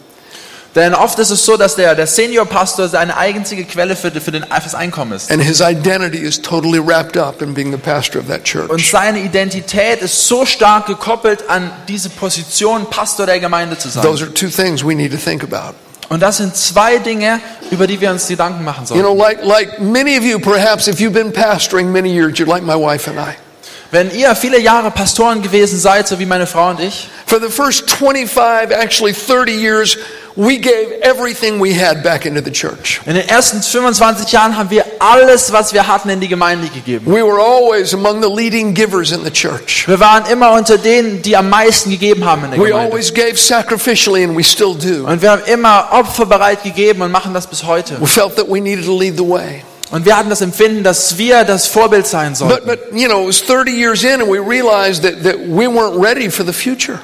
[0.75, 4.43] Denn oft ist es so, dass der, der Seniorpastor seine einzige Quelle für, für, den,
[4.43, 5.31] für das Einkommen ist.
[5.31, 9.19] And his identity is totally wrapped up in being the pastor of that Und seine
[9.19, 14.03] Identität ist so stark gekoppelt an diese Position, Pastor der Gemeinde zu sein.
[14.03, 15.75] Those are two things we need to think about.
[16.09, 17.39] Und das sind zwei Dinge,
[17.71, 20.99] über die wir uns Gedanken machen You know, like, like many of you, perhaps if
[20.99, 23.35] you've been pastoring many years, you're like my wife and I.
[23.95, 27.49] Wenn ihr viele Jahre Pastoren gewesen seid, so wie meine Frau und ich, For the
[27.49, 29.97] first 25, actually 30 years,
[30.35, 32.99] we gave everything we had back into the church.
[33.05, 37.05] in den ersten 25 Jahren haben wir alles, was wir hatten, in die Gemeinde gegeben.
[37.05, 39.87] We were always among the leading givers in the church.
[39.87, 42.91] Wir waren immer unter denen, die am meisten gegeben haben in der We Gemeinde.
[42.91, 45.07] always gave sacrificially, and we still do.
[45.07, 47.95] Und wir haben immer Opfer bereit gegeben und machen das bis heute.
[48.01, 49.63] We felt that we needed to lead the way.
[49.95, 52.67] Und wir hatten das Empfinden, dass wir das Vorbild sein But, sollten.
[52.67, 55.97] but you know, it was 30 years in, and we realized that, that we weren't
[55.97, 56.99] ready for the future.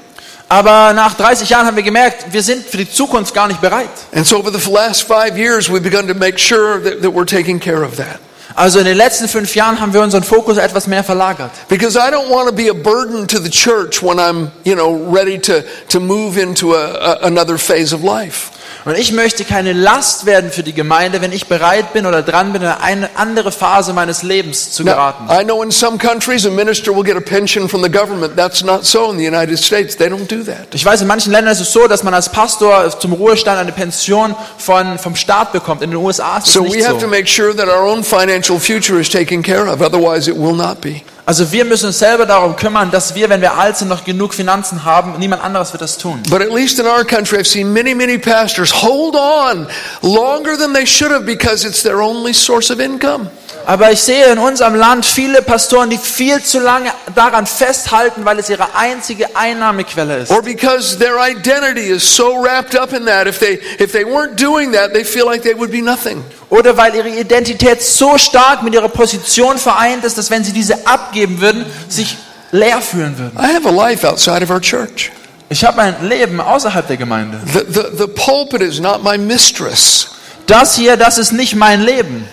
[0.50, 3.88] Aber nach 30 Jahren haben wir gemerkt, wir sind für die Zukunft gar nicht bereit.
[4.14, 7.26] And so, over the last five years, we've begun to make sure that, that we're
[7.26, 8.20] taking care of that.
[8.56, 11.52] Also in den letzten fünf Jahren haben wir unseren Fokus etwas mehr verlagert.
[11.70, 15.10] Because I don't want to be a burden to the church when I'm, you know,
[15.10, 18.52] ready to, to move into a, a, another phase of life.
[18.84, 22.52] Und ich möchte keine Last werden für die Gemeinde, wenn ich bereit bin oder dran
[22.52, 25.28] bin, in eine andere Phase meines Lebens zu Now, geraten.
[25.30, 28.36] I know in some countries a minister will get a pension from the government.
[28.36, 29.96] That's not so in the United States.
[29.96, 30.74] They don't do that.
[30.74, 33.72] Ich weiß, in manchen Ländern ist es so, dass man als Pastor zum Ruhestand eine
[33.72, 35.84] Pension von, vom Staat bekommt.
[35.84, 37.08] In den USA ist es So we nicht have to so.
[37.08, 39.82] make sure that our own financial future is taken care of.
[39.82, 41.04] Otherwise, it will not be.
[41.26, 44.34] Also wir müssen uns selber darum kümmern, dass wir, wenn wir alt sind, noch genug
[44.34, 45.20] Finanzen haben.
[45.20, 46.22] Niemand anderes wird das tun.
[46.30, 49.68] But at least in our country, I've seen many, many pastors hold on
[50.02, 53.30] longer than they should have because it's their only source of income.
[53.66, 58.40] Aber ich sehe in unserem Land viele Pastoren, die viel zu lange daran festhalten, weil
[58.40, 60.32] es ihre einzige Einnahmequelle ist.
[60.32, 63.28] Or because their identity is so wrapped up in that.
[63.28, 66.24] If they, if they weren't doing that, they feel like they would be nothing.
[66.50, 70.86] Oder weil ihre Identität so stark mit ihrer Position vereint ist, dass wenn sie diese
[70.86, 72.18] abgeben würden, sich
[72.52, 73.38] leer fühlen würden.
[73.38, 75.12] I have a life outside of our church.
[75.50, 77.40] Ich habe ein Leben außerhalb der Gemeinde.
[77.46, 80.08] The, the, the pulpit is not my mistress.
[80.48, 82.26] Das hier, das ist nicht mein Leben.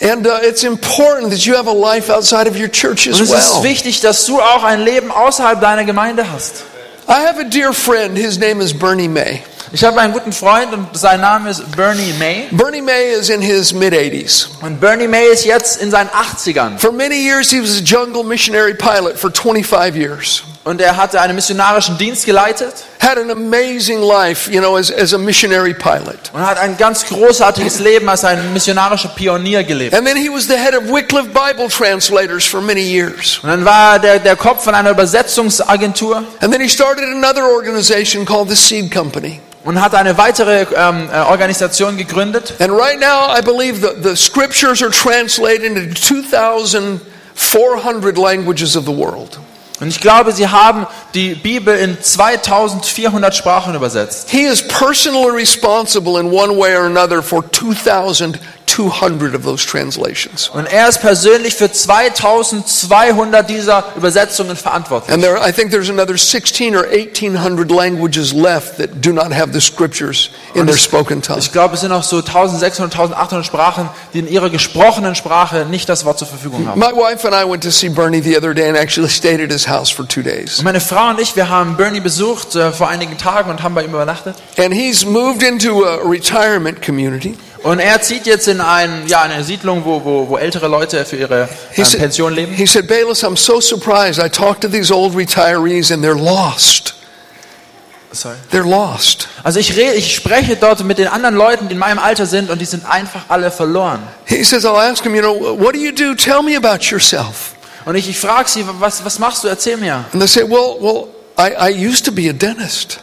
[0.00, 3.20] And uh, it's important that you have a life outside of your church Und as
[3.20, 3.62] es ist well.
[3.62, 6.64] wichtig, dass du auch ein Leben außerhalb deiner Gemeinde hast.
[7.08, 8.16] I have a dear friend.
[8.16, 9.42] His name is Bernie May.
[9.72, 12.48] Ich habe einen guten Freund und sein Name ist Bernie May.
[12.50, 14.46] Bernie May is in his mid 80s.
[14.60, 16.78] Und Bernie May ist jetzt in seinen 80ern.
[16.78, 20.42] For many years, he was a jungle missionary pilot for 25 years.
[20.64, 25.12] Und er hatte einen missionarischen Dienst geleitet Had an amazing life, you know, as, as
[25.12, 26.30] a missionary pilot.
[26.32, 29.94] und hat ein ganz großartiges Leben als ein missionarischer Pionier gelebt.
[29.94, 33.40] And then he was the head of Wycliffe Bible translators for many years.
[33.42, 37.44] Und dann war er der, der Kopf von einer Übersetzungsagentur And then he started another
[37.44, 39.40] organization called the Seed Company.
[39.64, 42.54] Und hat eine weitere ähm, äh, Organisation gegründet.
[42.60, 48.92] And right now, I believe the, the scriptures are translated into 2,400 languages of the
[48.92, 49.38] world.
[49.80, 54.30] Und ich glaube, sie haben die Bibel in 2400 Sprachen übersetzt.
[54.30, 57.42] He is personally responsible in one way or another for
[58.74, 60.48] 2,200 of those translations.
[60.48, 65.12] Und er ist persönlich für 2200 dieser Übersetzungen verantwortlich.
[65.12, 69.52] And there, I think there's another 16 or 1,800 languages left that do not have
[69.52, 71.38] the scriptures in their spoken tongue.
[71.38, 75.88] Ich glaube, es sind noch so 1600, 1800 Sprachen, die in ihrer gesprochenen Sprache nicht
[75.88, 76.78] das Wort zur Verfügung haben.
[76.78, 79.50] My wife and I went to see Bernie the other day and actually stayed at
[79.50, 80.58] his house for two days.
[80.58, 83.74] Und meine Frau und ich, wir haben Bernie besucht äh, vor einigen Tagen und haben
[83.74, 84.36] bei ihm übernachtet.
[84.58, 87.36] And he's moved into a retirement community.
[87.64, 91.16] Und er zieht jetzt in ein, ja, eine Siedlung, wo, wo, wo ältere Leute für
[91.16, 92.52] ihre ähm, said, Pension leben.
[92.52, 94.22] he said, Bayless, I'm so surprised.
[94.22, 96.94] I talked to these old retirees and they're lost.
[98.12, 98.36] Sorry.
[98.50, 99.28] They're lost.
[99.42, 102.50] Also ich, rede, ich spreche dort mit den anderen Leuten, die in meinem Alter sind
[102.50, 104.02] und die sind einfach alle verloren.
[104.26, 106.14] He says, I'll ask him, you know, what do you do?
[106.14, 107.54] Tell me about yourself.
[107.86, 109.48] Und ich, ich frage sie, was, was machst du?
[109.48, 110.04] Erzähl mir.
[110.12, 113.00] And they say, well, well, I, I used to be a dentist.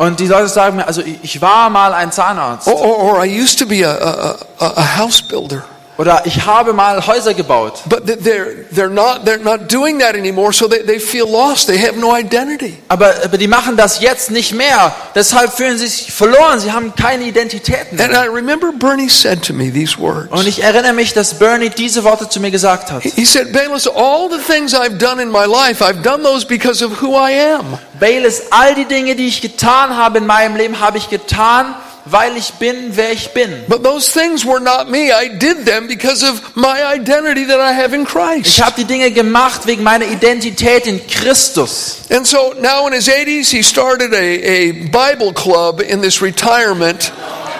[0.00, 2.66] Und die Leute sagen mir, also ich, war mal ein Zahnarzt.
[2.66, 5.62] Or, or, or I used to be a, a, a house builder.
[6.00, 7.82] Oder ich habe mal Häuser gebaut.
[7.84, 11.66] But th- they're, they're, not, they're not doing that anymore, so they, they feel lost.
[11.66, 12.78] They have no identity.
[12.88, 14.94] Aber, aber die machen das jetzt nicht mehr.
[15.14, 16.58] Deshalb fühlen sie sich verloren.
[16.58, 18.24] Sie haben keine Identitäten And mehr.
[18.24, 20.32] I remember Bernie said to me these words.
[20.32, 23.02] Und ich erinnere mich, dass Bernie diese Worte zu mir gesagt hat.
[23.02, 26.82] He said, Bayless, all the things I've done in my life, I've done those because
[26.82, 27.76] of who I am.
[27.98, 32.36] Bayless, all die Dinge, die ich getan habe in meinem Leben, habe ich getan, weil
[32.36, 33.64] ich bin, wer ich bin.
[33.68, 35.12] But those things were not me.
[35.12, 38.46] I did them because of my identity that I have in Christ.
[38.46, 42.02] Ich habe die Dinge gemacht wegen meiner Identität in Christus.
[42.10, 47.12] And so now in his 80s, he started a, a Bible club in this retirement.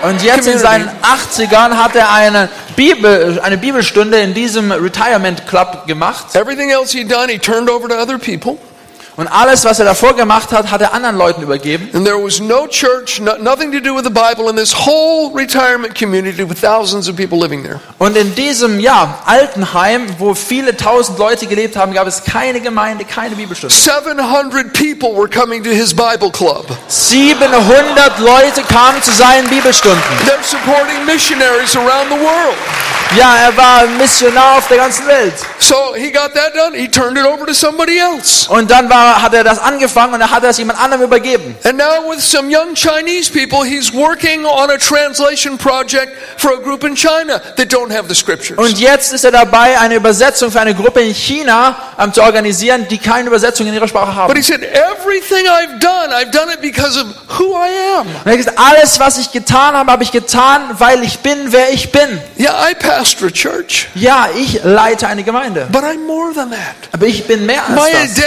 [0.03, 5.87] Und jetzt in seinen 80ern hat er eine, Bibel, eine Bibelstunde in diesem Retirement Club
[5.87, 6.35] gemacht.
[6.35, 8.59] Everything else he'd done, he turned over to other people.
[9.17, 11.91] Und alles, was er davor gemacht hat, hat er anderen Leuten übergeben.
[11.93, 15.31] And there was no church, no, nothing to do with the Bible in this whole
[15.35, 17.81] retirement community with thousands of people living there.
[17.99, 23.05] Und in diesem ja, Altenheim, wo viele tausend Leute gelebt haben, gab es keine Gemeinde,
[23.05, 23.75] keine Bibelstunde.
[23.75, 26.67] 700 people were coming to his Bible club.
[26.89, 30.01] 700 Leute kamen zu seinen Bibelstunden.
[30.27, 32.57] They're supporting missionaries around the world.
[33.17, 35.35] Ja, er war Missionar auf der ganzen Welt.
[35.59, 36.77] So he got that done.
[36.77, 38.49] He turned it over to somebody else.
[38.49, 41.57] Und dann war, hat er das angefangen und dann hat er es jemand anderem übergeben.
[41.65, 46.57] And now, with some young Chinese people, he's working on a translation project for a
[46.57, 48.59] group in China that don't have the scriptures.
[48.59, 52.87] Und jetzt ist er dabei, eine Übersetzung für eine Gruppe in China ähm, zu organisieren,
[52.89, 54.37] die keine Übersetzung in ihrer Sprache But haben.
[54.37, 57.07] he said, Everything I've done, I've done it because of
[57.39, 58.07] who I am.
[58.07, 61.53] Und er hat gesagt, alles, was ich getan habe, habe ich getan, weil ich bin,
[61.53, 62.21] wer ich bin.
[62.39, 65.67] Yeah, I pastor a church, Ja, ich leite eine Gemeinde.
[65.71, 66.59] but I'm more than that.
[66.93, 68.25] Aber ich bin mehr My als das.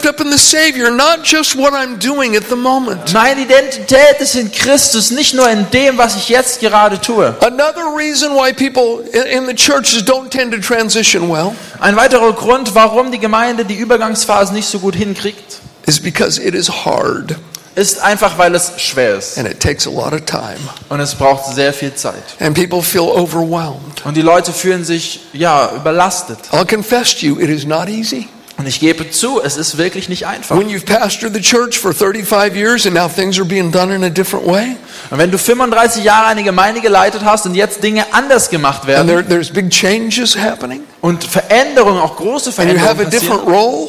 [0.00, 3.12] Wrapped up in the Savior, not just what I'm doing at the moment.
[3.12, 7.34] Meine Identität ist in Christus, nicht nur in dem, was ich jetzt gerade tue.
[7.40, 12.32] Another reason why people in in the churches don't tend to transition well Ein weiterer
[12.32, 17.36] Grund, warum die Gemeinde die Übergangsphase nicht so gut hinkriegt, is because it is hard.
[17.76, 19.38] ist einfach, weil es schwer ist.
[19.38, 20.58] and it takes a lot of time.
[20.88, 22.22] Und es braucht sehr viel Zeit.
[22.40, 24.04] And people feel overwhelmed.
[24.04, 26.38] Und die Leute fühlen sich, ja, überlastet.
[26.52, 28.28] I'll confess to you, it is not easy.
[28.60, 30.54] Und ich gebe zu, es ist wirklich nicht einfach.
[30.54, 34.04] When you've pastored the church for 35 years and now things are being done in
[34.04, 34.76] a different way,
[35.08, 38.88] Und wenn du 35 Jahre eine Gemeinde geleitet hast und jetzt Dinge anders gemacht and
[38.88, 43.10] werden there, there's big changes happening, und Veränderungen, auch große and you have a Veränderungen
[43.10, 43.88] different role,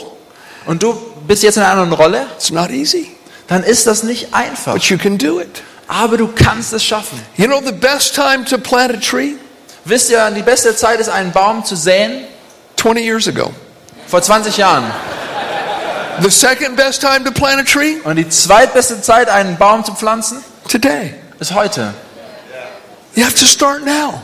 [0.65, 0.95] und du
[1.27, 3.11] bist jetzt in einer anderen Rolle, it's not easy.
[3.47, 4.71] dann ist das nicht einfach.
[4.71, 5.63] But you can do it.
[5.89, 7.19] Aber du kannst es schaffen.
[7.35, 9.33] You know the best time to plant a tree?
[9.83, 12.23] Wisst ihr, die beste Zeit ist, einen Baum zu säen?
[12.77, 13.51] 20 years ago.
[14.11, 14.83] Vor 20 Jahren.
[16.21, 17.95] The second best time to plant a tree?
[18.03, 21.13] Und die zweitbeste Zeit, einen Baum zu pflanzen, Today.
[21.39, 21.93] ist heute.
[23.15, 24.21] You have to start now.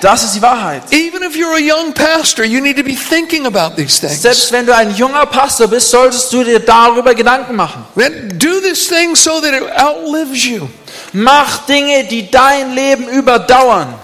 [0.00, 0.84] Das ist die Wahrheit.
[0.90, 4.22] Even if you're a young pastor, you need to be thinking about these things.
[4.22, 7.84] Selbst wenn du ein junger Pastor bist, solltest du dir darüber Gedanken machen.
[7.96, 10.66] Then do this thing so that it outlives you.
[11.12, 13.94] Mach Dinge, die dein Leben überdauern.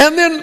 [0.00, 0.42] And then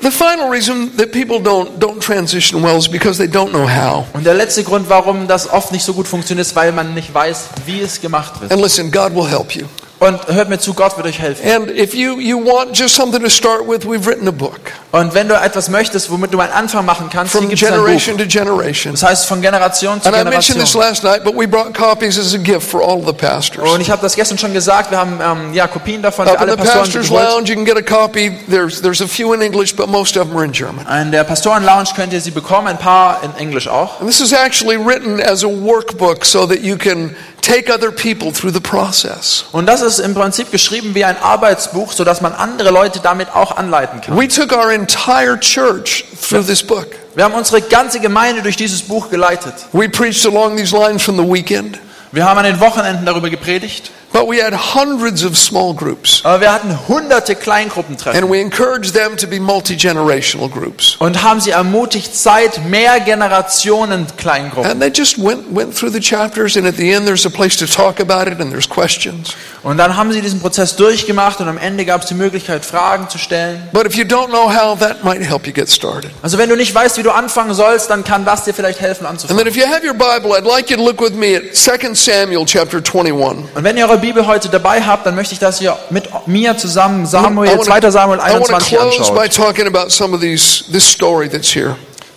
[0.00, 4.06] the final reason that people don't, don't transition well is because they don't know how.
[4.12, 7.12] Und der letzte Grund, warum das oft nicht so gut funktioniert, ist, weil man nicht
[7.12, 8.52] weiß, wie es gemacht wird.
[8.52, 9.66] And listen, God will help you.
[9.98, 11.50] Und hört mir zu, Gott wird euch helfen.
[11.50, 14.60] And if you, you want just something to start with, we've written a book
[14.92, 17.68] Und wenn du etwas möchtest, womit du einen Anfang machen kannst, from hier gibt es
[17.68, 17.86] ein Buch.
[17.86, 18.92] generation to generation.
[18.92, 20.80] Das heißt von Generation zu And I mentioned this Generation.
[20.80, 23.70] last night, but we brought copies as a gift for all the pastors.
[23.70, 26.42] Und ich habe das gestern schon gesagt, wir haben ähm, ja, Kopien davon für Up
[26.42, 28.38] in alle the Pastoren pastor's lounge, you can get a copy.
[28.50, 30.86] There's, there's a few in English, but most of them are in German.
[31.00, 34.00] In der Pastoren-Lounge könnt ihr sie bekommen, ein paar in Englisch auch.
[34.00, 38.32] And this is actually written as a workbook so that you can take other people
[38.32, 39.44] through the process.
[39.52, 43.56] Und das ist im Prinzip geschrieben wie ein Arbeitsbuch, sodass man andere Leute damit auch
[43.56, 44.16] anleiten kann.
[44.16, 46.88] We took our entire church through this book.
[47.14, 49.54] Wir haben unsere ganze Gemeinde durch dieses Buch geleitet.
[49.72, 51.78] We preached along these lines from the weekend,
[52.12, 56.20] Wir haben an den Wochenenden darüber gepredigt, but we had hundreds of small groups.
[56.24, 60.96] aber wir hatten hunderte Kleingruppentreffen And we encouraged them to be multi generational groups.
[60.98, 64.70] und haben sie ermutigt, seit mehr Generationen Kleingruppen.
[64.70, 67.56] And they just went, went through the chapters, and at the end, there's a place
[67.56, 69.34] to talk about it, and there's questions.
[69.62, 73.08] Und dann haben sie diesen Prozess durchgemacht und am Ende gab es die Möglichkeit, Fragen
[73.08, 73.68] zu stellen.
[73.72, 76.10] But if you don't know how, that might help you get started.
[76.22, 79.06] Also wenn du nicht weißt, wie du anfangen sollst, dann kann das dir vielleicht helfen
[79.06, 79.46] And then anzufangen.
[79.48, 82.44] if you have your Bible, I'd like you to look with me at 2 Samuel
[82.46, 83.54] chapter 21.
[83.54, 86.56] Und wenn ihr eure Bibel heute dabei habt, dann möchte ich, dass ihr mit mir
[86.56, 87.90] zusammen I Samuel, wanna- 2.
[87.90, 89.38] Samuel I want to 21 close by anschaut.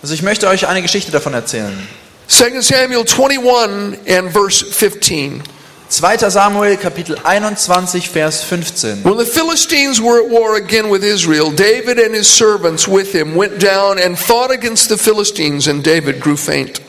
[0.02, 1.76] Also ich möchte euch eine Geschichte davon erzählen.
[2.28, 5.42] 2 Samuel 21 and verse 15.
[5.88, 6.30] 2.
[6.30, 9.04] Samuel Kapitel 21 Vers 15.
[9.04, 13.36] When the Philistines were at war again with Israel, David and his servants with him
[13.36, 16.80] went down and fought against the Philistines, and David grew faint.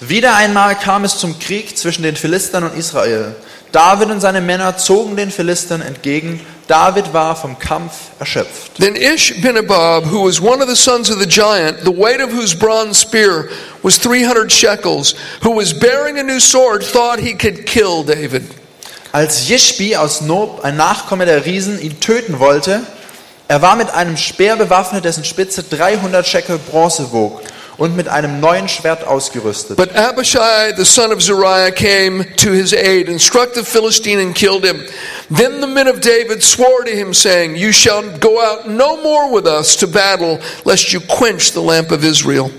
[0.00, 3.34] Wieder einmal kam es zum Krieg zwischen den Philistern und Israel.
[3.72, 6.40] David und seine Männer zogen den Philistern entgegen.
[6.66, 8.74] David war vom Kampf erschöpft.
[8.78, 12.56] Then Ishbinabab, who was one of the sons of the giant, the weight of whose
[12.56, 13.48] bronze spear
[13.82, 18.42] was 300 shekels, who was bearing a new sword, thought he could kill David.
[19.12, 22.82] Als Jishbi aus Nob, ein Nachkomme der Riesen, ihn töten wollte,
[23.48, 27.42] er war mit einem Speer bewaffnet, dessen Spitze 300 Shekel Bronze wog
[27.78, 29.76] und mit einem neuen Schwert ausgerüstet.
[29.76, 34.34] But Abishai, the son of Zeruiah, came to his aid and struck the Philistine and
[34.34, 34.80] killed him.
[35.28, 39.32] Then the men of David swore to him, saying, You shall go out no more
[39.32, 42.50] with us to battle, lest you quench the lamp of Israel.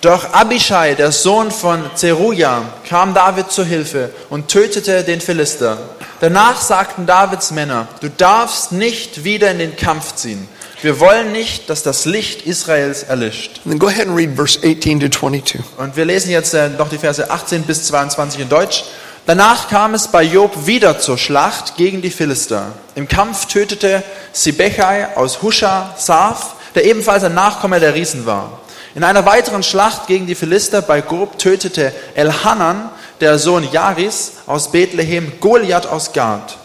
[0.00, 5.78] Doch Abishai, der Sohn von Zeruja, kam David zu Hilfe und tötete den Philister.
[6.20, 10.46] Danach sagten Davids Männer, du darfst nicht wieder in den Kampf ziehen.
[10.82, 13.60] Wir wollen nicht, dass das Licht Israels erlischt.
[13.64, 15.60] And then go ahead and read verse 18 to 22.
[15.78, 18.84] Und wir lesen jetzt äh, noch die Verse 18 bis 22 in Deutsch.
[19.26, 22.72] Danach kam es bei Job wieder zur Schlacht gegen die Philister.
[22.94, 28.60] Im Kampf tötete Sibechai aus Husha Saf, der ebenfalls ein Nachkomme der Riesen war.
[28.94, 34.70] In einer weiteren Schlacht gegen die Philister bei Gob tötete Elhanan, der Sohn Jaris aus
[34.70, 36.58] Bethlehem, Goliath aus Gad.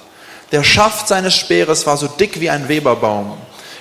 [0.52, 3.38] Der Schaft seines Speeres war so dick wie ein Weberbaum.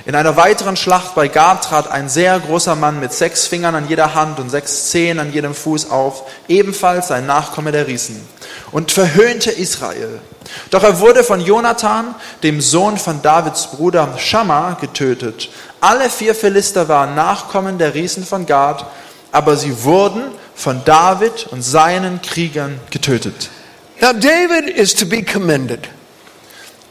[0.09, 3.89] In einer weiteren Schlacht bei Gad trat ein sehr großer Mann mit sechs Fingern an
[3.91, 8.27] jeder Hand und sechs Zehen an jedem Fuß auf, ebenfalls ein Nachkomme der Riesen,
[8.73, 10.19] und verhöhnte Israel.
[10.71, 15.51] Doch er wurde von Jonathan, dem Sohn von Davids Bruder Schamma, getötet.
[15.83, 18.87] Alle vier Philister waren Nachkommen der Riesen von Gad,
[19.31, 20.23] aber sie wurden
[20.55, 23.51] von David und seinen Kriegern getötet.
[24.01, 25.87] Now, David is to be commended.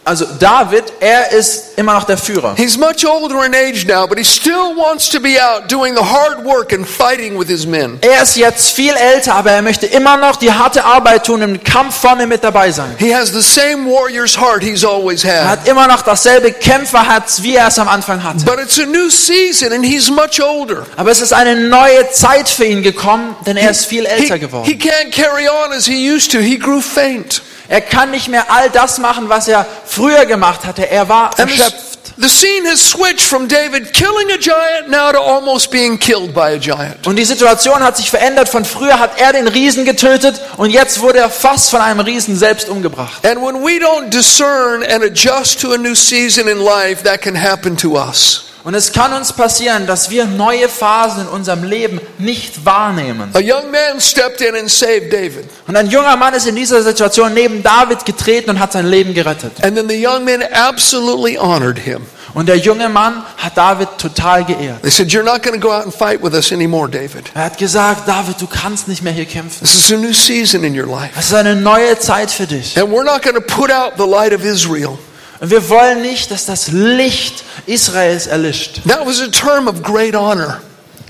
[0.08, 2.56] Also David, er ist immer noch der Führer.
[2.56, 6.02] He's much older in age now, but he still wants to be out doing the
[6.02, 8.00] hard work and fighting with his men.
[8.02, 11.62] Er ist jetzt viel älter, aber er möchte immer noch die harte Arbeit tun, im
[11.62, 12.96] Kampf vorne mit dabei sein.
[12.98, 15.48] He has the same warrior's heart he's always Er had.
[15.60, 18.46] hat immer noch dasselbe Kämpferherz, wie er es am Anfang hatte.
[18.46, 20.86] But it's a new season and he's much older.
[20.96, 24.36] Aber es ist eine neue Zeit für ihn gekommen, denn er ist viel He, älter
[24.36, 24.80] he geworden.
[24.80, 26.38] can't carry on as he used to.
[26.40, 27.42] He grew faint.
[27.68, 30.90] Er kann nicht mehr all das machen, was er früher gemacht hatte.
[30.90, 32.16] Er war erschöpft.
[32.16, 36.34] the, the scene has switched from David killing a giant now to almost being killed
[36.34, 37.06] by a giant.
[37.06, 38.48] Und die Situation hat sich verändert.
[38.48, 42.38] Von früher hat er den Riesen getötet und jetzt wurde er fast von einem Riesen
[42.38, 43.26] selbst umgebracht.
[43.26, 47.36] And when we don't discern and adjust to a new season in life, that can
[47.36, 48.47] happen to us.
[48.68, 53.30] Und es kann uns passieren, dass wir neue Phasen in unserem Leben nicht wahrnehmen.
[53.34, 55.46] A young man stepped in and saved David.
[55.68, 59.14] Und ein junger Mann ist in dieser Situation neben David getreten und hat sein Leben
[59.14, 59.64] gerettet.
[59.64, 62.02] And then the young men absolutely honored him.
[62.34, 64.82] Und der junge Mann hat David total geehrt.
[64.82, 67.32] They said, You're not going to go out and fight with us anymore, David.
[67.36, 69.62] Er hat gesagt, David, du kannst nicht mehr hier kämpfen.
[69.62, 71.12] This is a new season in your life.
[71.18, 72.78] Es ist eine neue Zeit für dich.
[72.78, 75.00] And we're not going to put out the light of Israel.
[75.40, 78.82] Und wir wollen nicht, dass das Licht Israels erlischt.
[78.88, 80.62] That was a term of great honor.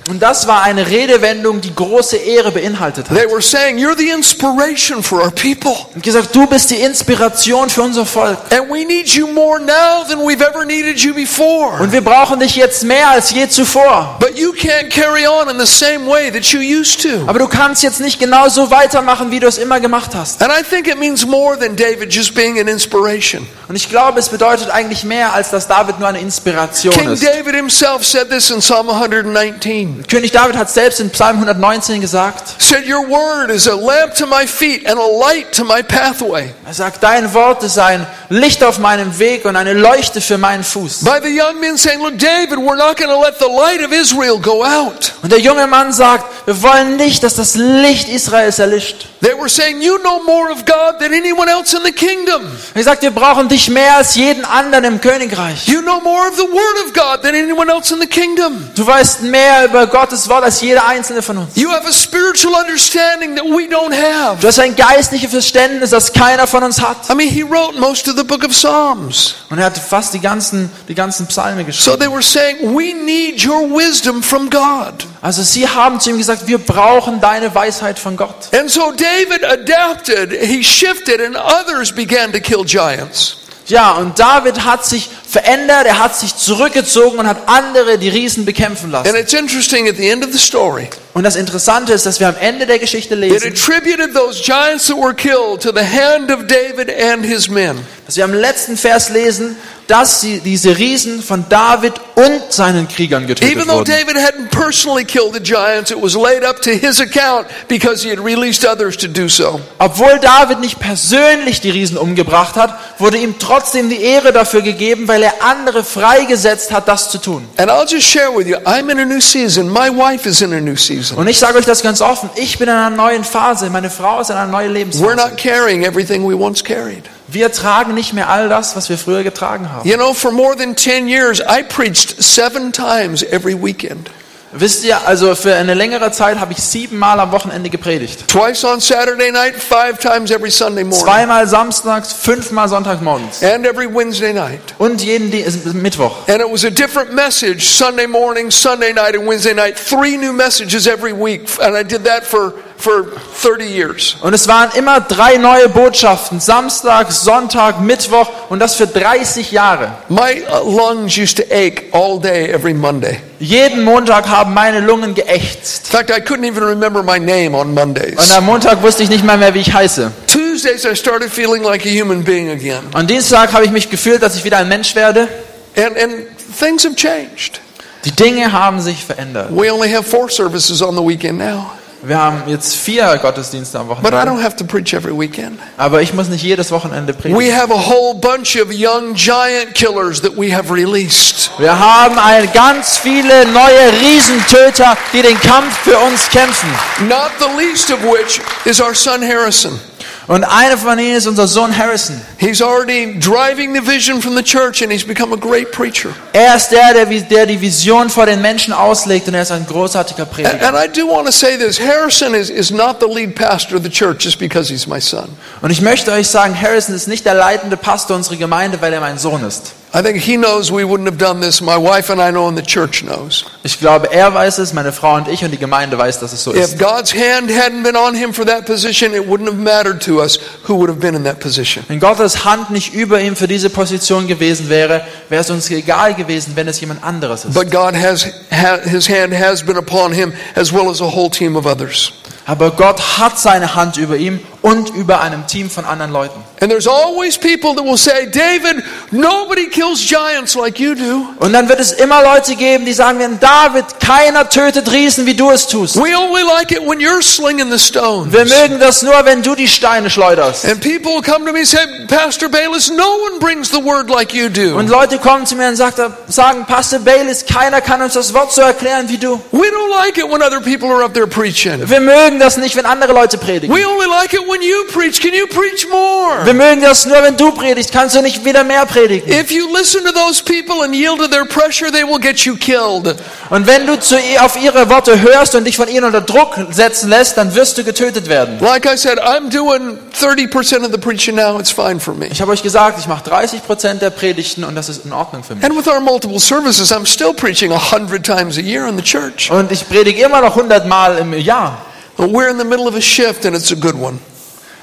[0.10, 3.18] Und das war eine Redewendung, die große Ehre beinhaltet hat.
[3.18, 5.76] They were saying, You're the inspiration for our people.
[5.94, 8.38] Und gesagt, du bist die Inspiration für unser Volk.
[8.52, 11.82] And we need you more now than we've ever needed you before.
[11.82, 14.18] Und wir brauchen dich jetzt mehr als je zuvor.
[14.20, 17.28] But you can't carry on in the same way that you used to.
[17.28, 20.42] Aber du kannst jetzt nicht genauso weitermachen, wie du es immer gemacht hast.
[20.42, 23.46] And I think it means more than David just being an inspiration.
[23.68, 27.24] Und ich glaube, es bedeutet eigentlich mehr, als dass David nur eine Inspiration King ist.
[27.24, 29.97] David himself said this in Psalm 119.
[30.10, 34.26] König David hat selbst in Psalm 119 gesagt, Said, Your word is a lamp to
[34.26, 36.54] my feet and a light to my pathway.
[36.66, 40.64] er sagt, dein Wort ist ein Licht auf meinem Weg und eine Leuchte für meinen
[40.64, 41.04] Fuß.
[41.04, 43.92] By the young men saying, Look, David, we're not going to let the light of
[43.92, 45.14] Israel go out.
[45.24, 49.08] Und der junge Mann sagt, wir wollen nicht, dass das Licht Israels erlischt.
[49.22, 52.44] They were saying, You know more of God than anyone else in the kingdom.
[52.76, 55.68] Er sagt, wir brauchen dich mehr als jeden anderen im Königreich.
[55.68, 58.70] You know more of the word of God than anyone else in the kingdom.
[58.76, 61.56] Du weißt mehr über Gottes Wort als jeder einzelne von uns.
[61.56, 64.40] You have a spiritual understanding that we don't have.
[64.42, 67.10] Du hast ein geistliches Verständnis, das keiner von uns hat.
[67.10, 69.36] I mean, he wrote most of the book of Psalms.
[69.50, 71.92] Und er hat fast die ganzen, die ganzen Psalme geschrieben.
[71.92, 75.06] So they were saying, We need your wisdom from God.
[75.22, 78.50] Also sie haben zu ihm gesagt, wir brauchen deine Weisheit von Gott.
[78.54, 83.38] And so David adapted, he shifted, and others began to kill giants.
[83.68, 88.46] Ja, und David hat sich verändert, er hat sich zurückgezogen und hat andere die Riesen
[88.46, 89.16] bekämpfen And lassen.
[89.18, 92.36] it's interesting at the end of the story, Und das Interessante ist, dass wir am
[92.40, 96.92] Ende der Geschichte lesen, attributed those giants that were killed to the hand of David
[96.92, 97.76] and his men.
[98.06, 99.58] dass wir am letzten Vers lesen,
[99.88, 103.86] dass sie, diese Riesen von David und seinen Kriegern getötet wurden.
[103.86, 108.10] David hadn't personally killed the giants, it was laid up to his account because he
[108.10, 109.60] had released others to do so.
[109.78, 115.08] Obwohl David nicht persönlich die Riesen umgebracht hat, wurde ihm trotzdem die Ehre dafür gegeben,
[115.08, 117.48] weil er andere freigesetzt hat, das zu tun.
[117.58, 119.70] And I'll just share with you, I'm in a new season.
[119.70, 121.07] My wife is in a new season.
[121.16, 124.20] Und ich sage euch das ganz offen, ich bin in einer neuen Phase, meine Frau
[124.22, 125.16] ist in einer neuen We're Lebensphase.
[125.16, 127.04] not carrying everything we once carried.
[127.28, 129.88] Wir tragen nicht mehr all das, was wir früher getragen haben.
[129.88, 134.10] You know, for more than 10 years, I preached seven times every weekend.
[134.54, 138.30] Wisst ihr, also für eine längere Zeit habe ich siebenmal am Wochenende gepredigt.
[138.30, 143.44] Twice on Saturday night, five times every Sunday morning, Zweimal samstags, fünfmal sonntagsmorgens.
[143.44, 144.62] and every Wednesday night.
[144.78, 146.28] Und jeden also Mittwoch.
[146.30, 149.78] And it was a different message Sunday morning, Sunday night, and Wednesday night.
[149.78, 151.50] Three new messages every week.
[151.62, 153.06] And I did that for, for
[153.42, 154.18] 30 years.
[154.22, 156.40] Und es waren immer drei neue Botschaften.
[156.40, 159.94] Samstag, Sonntag, Mittwoch und das für 30 Jahre.
[160.10, 163.20] My uh, lungs used to ache all day every Monday.
[163.40, 165.86] Jeden Montag haben meine Lungen geächzt.
[165.86, 168.18] In fact, I couldn't even remember my name on Mondays.
[168.18, 170.12] Und am Montag wusste ich nicht mal mehr, wie ich heiße.
[170.28, 172.84] Tuesdays, I started feeling like a human being again.
[172.94, 175.28] Am Dienstag habe ich mich gefühlt, dass ich wieder ein Mensch werde.
[175.76, 176.14] And, and
[176.60, 177.60] things have changed.
[178.06, 179.50] Die Dinge haben sich verändert.
[179.52, 181.72] We only have four services on the weekend now.
[182.04, 184.32] Wir haben jetzt vier Gottesdienste am But I Wochenende.
[184.32, 185.60] don't have to preach every weekend.
[185.78, 187.38] Aber ich muss nicht jedes Wochenende predigen.
[187.40, 191.50] We have a whole bunch of young giant killers that we have released.
[191.58, 196.70] Wir haben ein, ganz viele neue Riesentöter, die den Kampf für uns kämpfen.
[197.08, 199.80] Not the least of which is our son Harrison.
[200.28, 202.20] Und einer von ihnen ist unser Sohn Harrison.
[202.38, 206.10] He's already driving the vision from the church and he's become a great preacher.
[206.34, 209.66] Er ist der, der, der die Vision vor den Menschen auslegt und er ist ein
[209.66, 210.68] großartiger And, Prediger.
[210.68, 213.84] and I do want to say this Harrison is, is not the lead pastor of
[213.84, 215.30] the church just because he's my son.
[215.62, 219.00] Und ich möchte euch sagen, Harrison ist nicht der leitende Pastor unserer Gemeinde, weil er
[219.00, 219.72] mein Sohn ist.
[219.94, 221.62] I think he knows we wouldn't have done this.
[221.62, 223.46] My wife and I know, and the church knows.
[223.64, 226.44] Ich glaube, er weiß es, meine Frau und ich und die Gemeinde weiß, dass es
[226.44, 226.80] so If ist.
[226.80, 230.40] God's hand hadn't been on him for that position, it wouldn't have mattered to us
[230.68, 231.86] who would have been in that position.
[231.88, 236.14] Wenn Gottes Hand nicht über ihm für diese Position gewesen wäre, wäre es uns egal
[236.16, 237.54] gewesen, wenn es jemand anderes ist.
[237.54, 241.30] But God has, ha, his hand has been upon him as well as a whole
[241.30, 242.12] team of others.
[242.46, 246.44] Aber Gott hat seine Hand über ihm und über einem Team von anderen Leuten.
[246.60, 251.28] And there's always people that will say, David, nobody kills giants like you do.
[251.40, 255.36] Und dann wird es immer Leute geben, die sagen werden, David, keiner tötet Riesen, wie
[255.36, 255.96] du es tust.
[255.96, 258.34] We only like it when you're slinging the stones.
[258.34, 260.66] Wir mögen das nur, wenn du die Steine schleuderst.
[260.66, 264.34] And people come to me and say, Pastor Bayless, no one brings the word like
[264.34, 264.78] you do.
[264.78, 268.62] Und Leute kommen zu mir und sagen, Pastor Baylis, keiner kann uns das Wort so
[268.62, 269.40] erklären wie du.
[269.52, 271.88] We don't like it when other people are up there preaching.
[271.88, 273.76] Wir mögen das nicht, wenn andere Leute predigen.
[273.76, 274.57] We only like it when
[274.88, 275.22] preach.
[275.22, 276.46] Can you preach more?
[276.46, 277.92] Wir mögen das nur, wenn du predigst.
[277.92, 279.32] Kannst du nicht wieder mehr predigen?
[279.32, 282.56] If you listen to those people and yield to their pressure, they will get you
[282.56, 283.16] killed.
[283.50, 287.10] Und wenn du zu, auf ihre Worte hörst und dich von ihnen unter Druck setzen
[287.10, 288.60] lässt, dann wirst du getötet werden.
[288.60, 291.60] Like I said, I'm doing 30% of the preaching now.
[291.60, 292.28] It's fine for me.
[292.28, 295.56] Ich habe euch gesagt, ich mache 30% der Predigten und das ist in Ordnung für
[295.56, 295.64] mich.
[295.64, 299.04] And with our multiple services, I'm still preaching a hundred times a year in the
[299.04, 299.52] church.
[299.52, 301.78] Und ich predige immer noch 100 Mal im Jahr.
[302.18, 304.20] But we're in the middle of a shift, and it's a good one.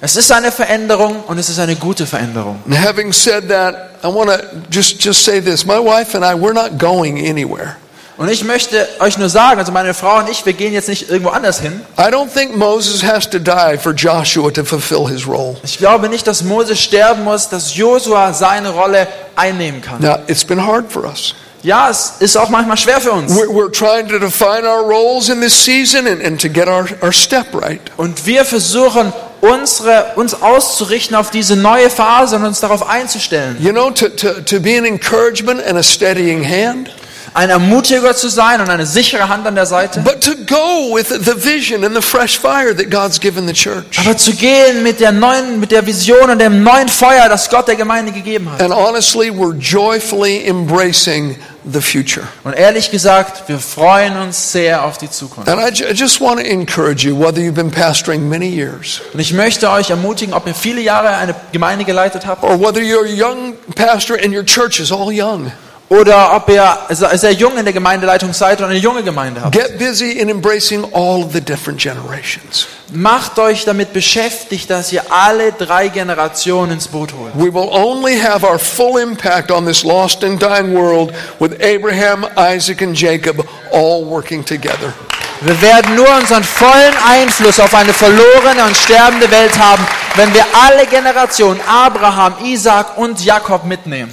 [0.05, 2.61] Es ist eine Veränderung und es ist eine gute Veränderung.
[2.66, 4.36] And having said that, I want to
[4.70, 7.76] just just say this: my wife and I, we're not going anywhere.
[8.18, 11.09] Und ich möchte euch nur sagen, also meine Frau und ich, wir gehen jetzt nicht
[11.09, 11.80] irgendwo anders hin.
[11.98, 15.57] I don't think Moses has to die for Joshua to fulfill his role.
[15.62, 20.02] Ich glaube nicht, dass Mose sterben muss, dass Josua seine Rolle einnehmen kann.
[20.02, 21.34] Now, it's been hard for us.
[21.62, 23.32] Ja, es ist auch manchmal schwer für uns.
[23.32, 26.86] We're, we're trying to define our roles in this season and, and to get our,
[27.00, 27.80] our step right.
[27.96, 29.14] Und wir versuchen,
[29.53, 33.57] unsere, uns auszurichten auf diese neue Phase und uns darauf einzustellen.
[33.61, 36.90] You know, to, to, to be an encouragement and a steadying hand,
[37.36, 40.01] Ein Ermutiger zu sein und eine sichere Hand an der Seite.
[40.05, 43.99] but to go with the vision and the fresh fire that God's given the church.
[43.99, 47.66] Aber zu gehen mit der neuen, mit der Vision und dem neuen Feuer, das Gott
[47.66, 48.62] der Gemeinde gegeben hat.
[48.62, 51.36] And honestly, we're joyfully embracing
[51.71, 52.27] the future.
[52.45, 55.49] Und ehrlich gesagt, wir freuen uns sehr auf die Zukunft.
[55.49, 59.01] And I ju- I just want to encourage you, whether you've been pastoring many years
[59.12, 62.81] Und ich möchte euch ermutigen, ob ihr viele Jahre eine Gemeinde geleitet habt or whether
[62.81, 65.51] you're a young pastor and your church is all young,
[65.89, 69.53] oder ob ihr sehr jung in der Gemeindeleitung seid und eine junge Gemeinde habt.
[69.53, 72.66] get busy in embracing all the different generations.
[72.93, 77.32] Macht euch damit beschäftigt, dass ihr alle drei Generationen ins Boot holt.
[77.35, 82.26] We will only have our full impact on this lost and dying world with Abraham,
[82.37, 84.93] Isaac, and Jacob all working together.
[85.45, 89.86] Wir werden nur unseren vollen Einfluss auf eine verlorene und sterbende Welt haben,
[90.16, 94.11] wenn wir alle Generationen Abraham, Isaac und Jakob mitnehmen.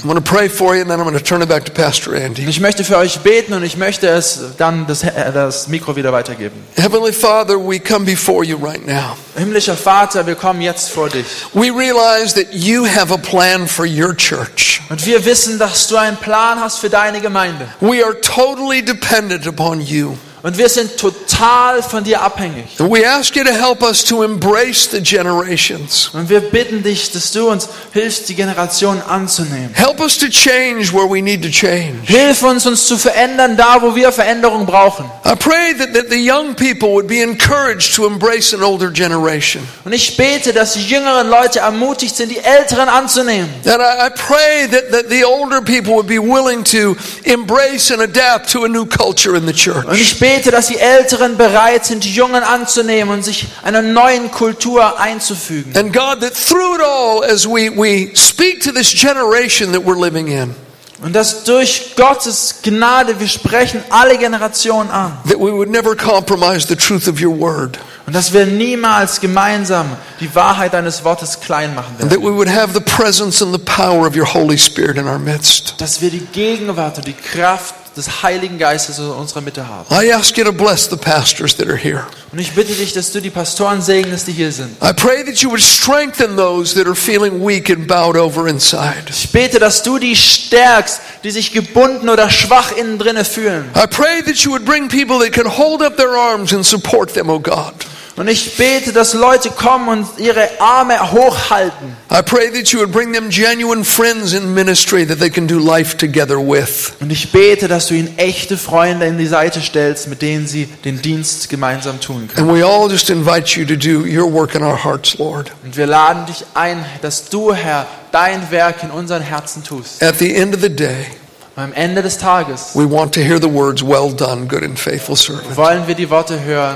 [2.36, 6.11] Ich möchte für euch beten und ich möchte es dann das, äh, das Mikro wieder
[6.11, 6.65] weitergeben.
[6.75, 9.15] Heavenly Father, we come before you right now.
[9.38, 11.25] Himmlischer Vater, wir kommen jetzt vor dich.
[11.53, 14.82] We realize that you have a plan for your church.
[14.89, 17.69] Und wir wissen, dass du einen Plan hast für deine Gemeinde.
[17.79, 20.17] We are totally dependent upon you.
[20.43, 22.79] Und wir sind total von dir abhängig.
[22.79, 26.09] And we ask you to help us to embrace the generations.
[26.13, 29.69] Und wir bitten dich, dass du uns hilfst, die Generation anzunehmen.
[29.73, 31.99] Help us to change where we need to change.
[32.05, 35.05] Hilf uns, uns zu verändern, da wo wir Veränderung brauchen.
[35.25, 39.61] I pray that, that the young people would be encouraged to embrace an older generation.
[39.85, 43.47] Und ich bete, dass die jüngeren Leute ermutigt sind, die Älteren anzunehmen.
[43.65, 48.01] And I, I pray that, that the older people would be willing to embrace and
[48.01, 50.01] adapt to a new culture in the Und church.
[50.01, 54.99] ich bete, dass die Älteren bereit sind, die Jungen anzunehmen und sich einer neuen Kultur
[54.99, 55.75] einzufügen.
[55.77, 59.99] And God, that through it all, as we, we speak to this generation that we're
[59.99, 60.55] living in,
[61.03, 65.17] Und dass durch Gottes Gnade wir sprechen alle Generationen an.
[65.27, 69.88] that we would never compromise the truth of your word, Und dass wir niemals gemeinsam
[70.19, 72.21] die Wahrheit deines Wortes klein machen and werden.
[72.21, 75.17] that we would have the presence and the power of your Holy Spirit in our
[75.17, 75.73] midst.
[75.79, 79.85] Dass wir die Gegenwart und die Kraft des Heiligen Geistes in unserer Mitte haben.
[79.93, 82.05] I ask you to bless the pastors that are here.
[82.31, 84.71] Und ich bitte dich, dass du die Pastoren segnest, die hier sind.
[84.81, 89.03] I pray that you would strengthen those that are feeling weak and bowed over inside.
[89.09, 93.69] Ich bete, dass du die stärkst, die sich gebunden oder schwach innen drinne fühlen.
[93.75, 97.13] I pray that you would bring people that can hold up their arms and support
[97.13, 97.73] them, oh God.
[98.22, 101.97] Und ich bete, dass Leute kommen und ihre Arme hochhalten.
[102.11, 105.57] I pray that you would bring them genuine friends in ministry that they can do
[105.57, 106.93] life together with.
[106.99, 110.65] Und ich bete, dass du ihnen echte Freunde in die Seite stellst, mit denen sie
[110.86, 112.47] den Dienst gemeinsam tun können.
[112.47, 115.51] And we all just invite you to do your work in our hearts, Lord.
[115.63, 120.03] Und wir laden dich ein, dass du, Herr, dein Werk in unseren Herzen tust.
[120.03, 121.07] At the end of the day,
[121.55, 125.15] am Ende des Tages we want to hear the words, Well done, good and faithful
[125.15, 125.57] servant.
[125.57, 126.76] wollen wir die Worte hören,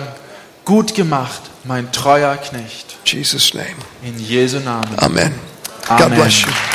[0.66, 2.98] gut gemacht, mein treuer Knecht.
[3.06, 3.76] In Jesus' name.
[4.04, 4.98] In Jesu Namen.
[4.98, 5.34] Amen.
[5.88, 6.20] God Amen.
[6.20, 6.75] bless you.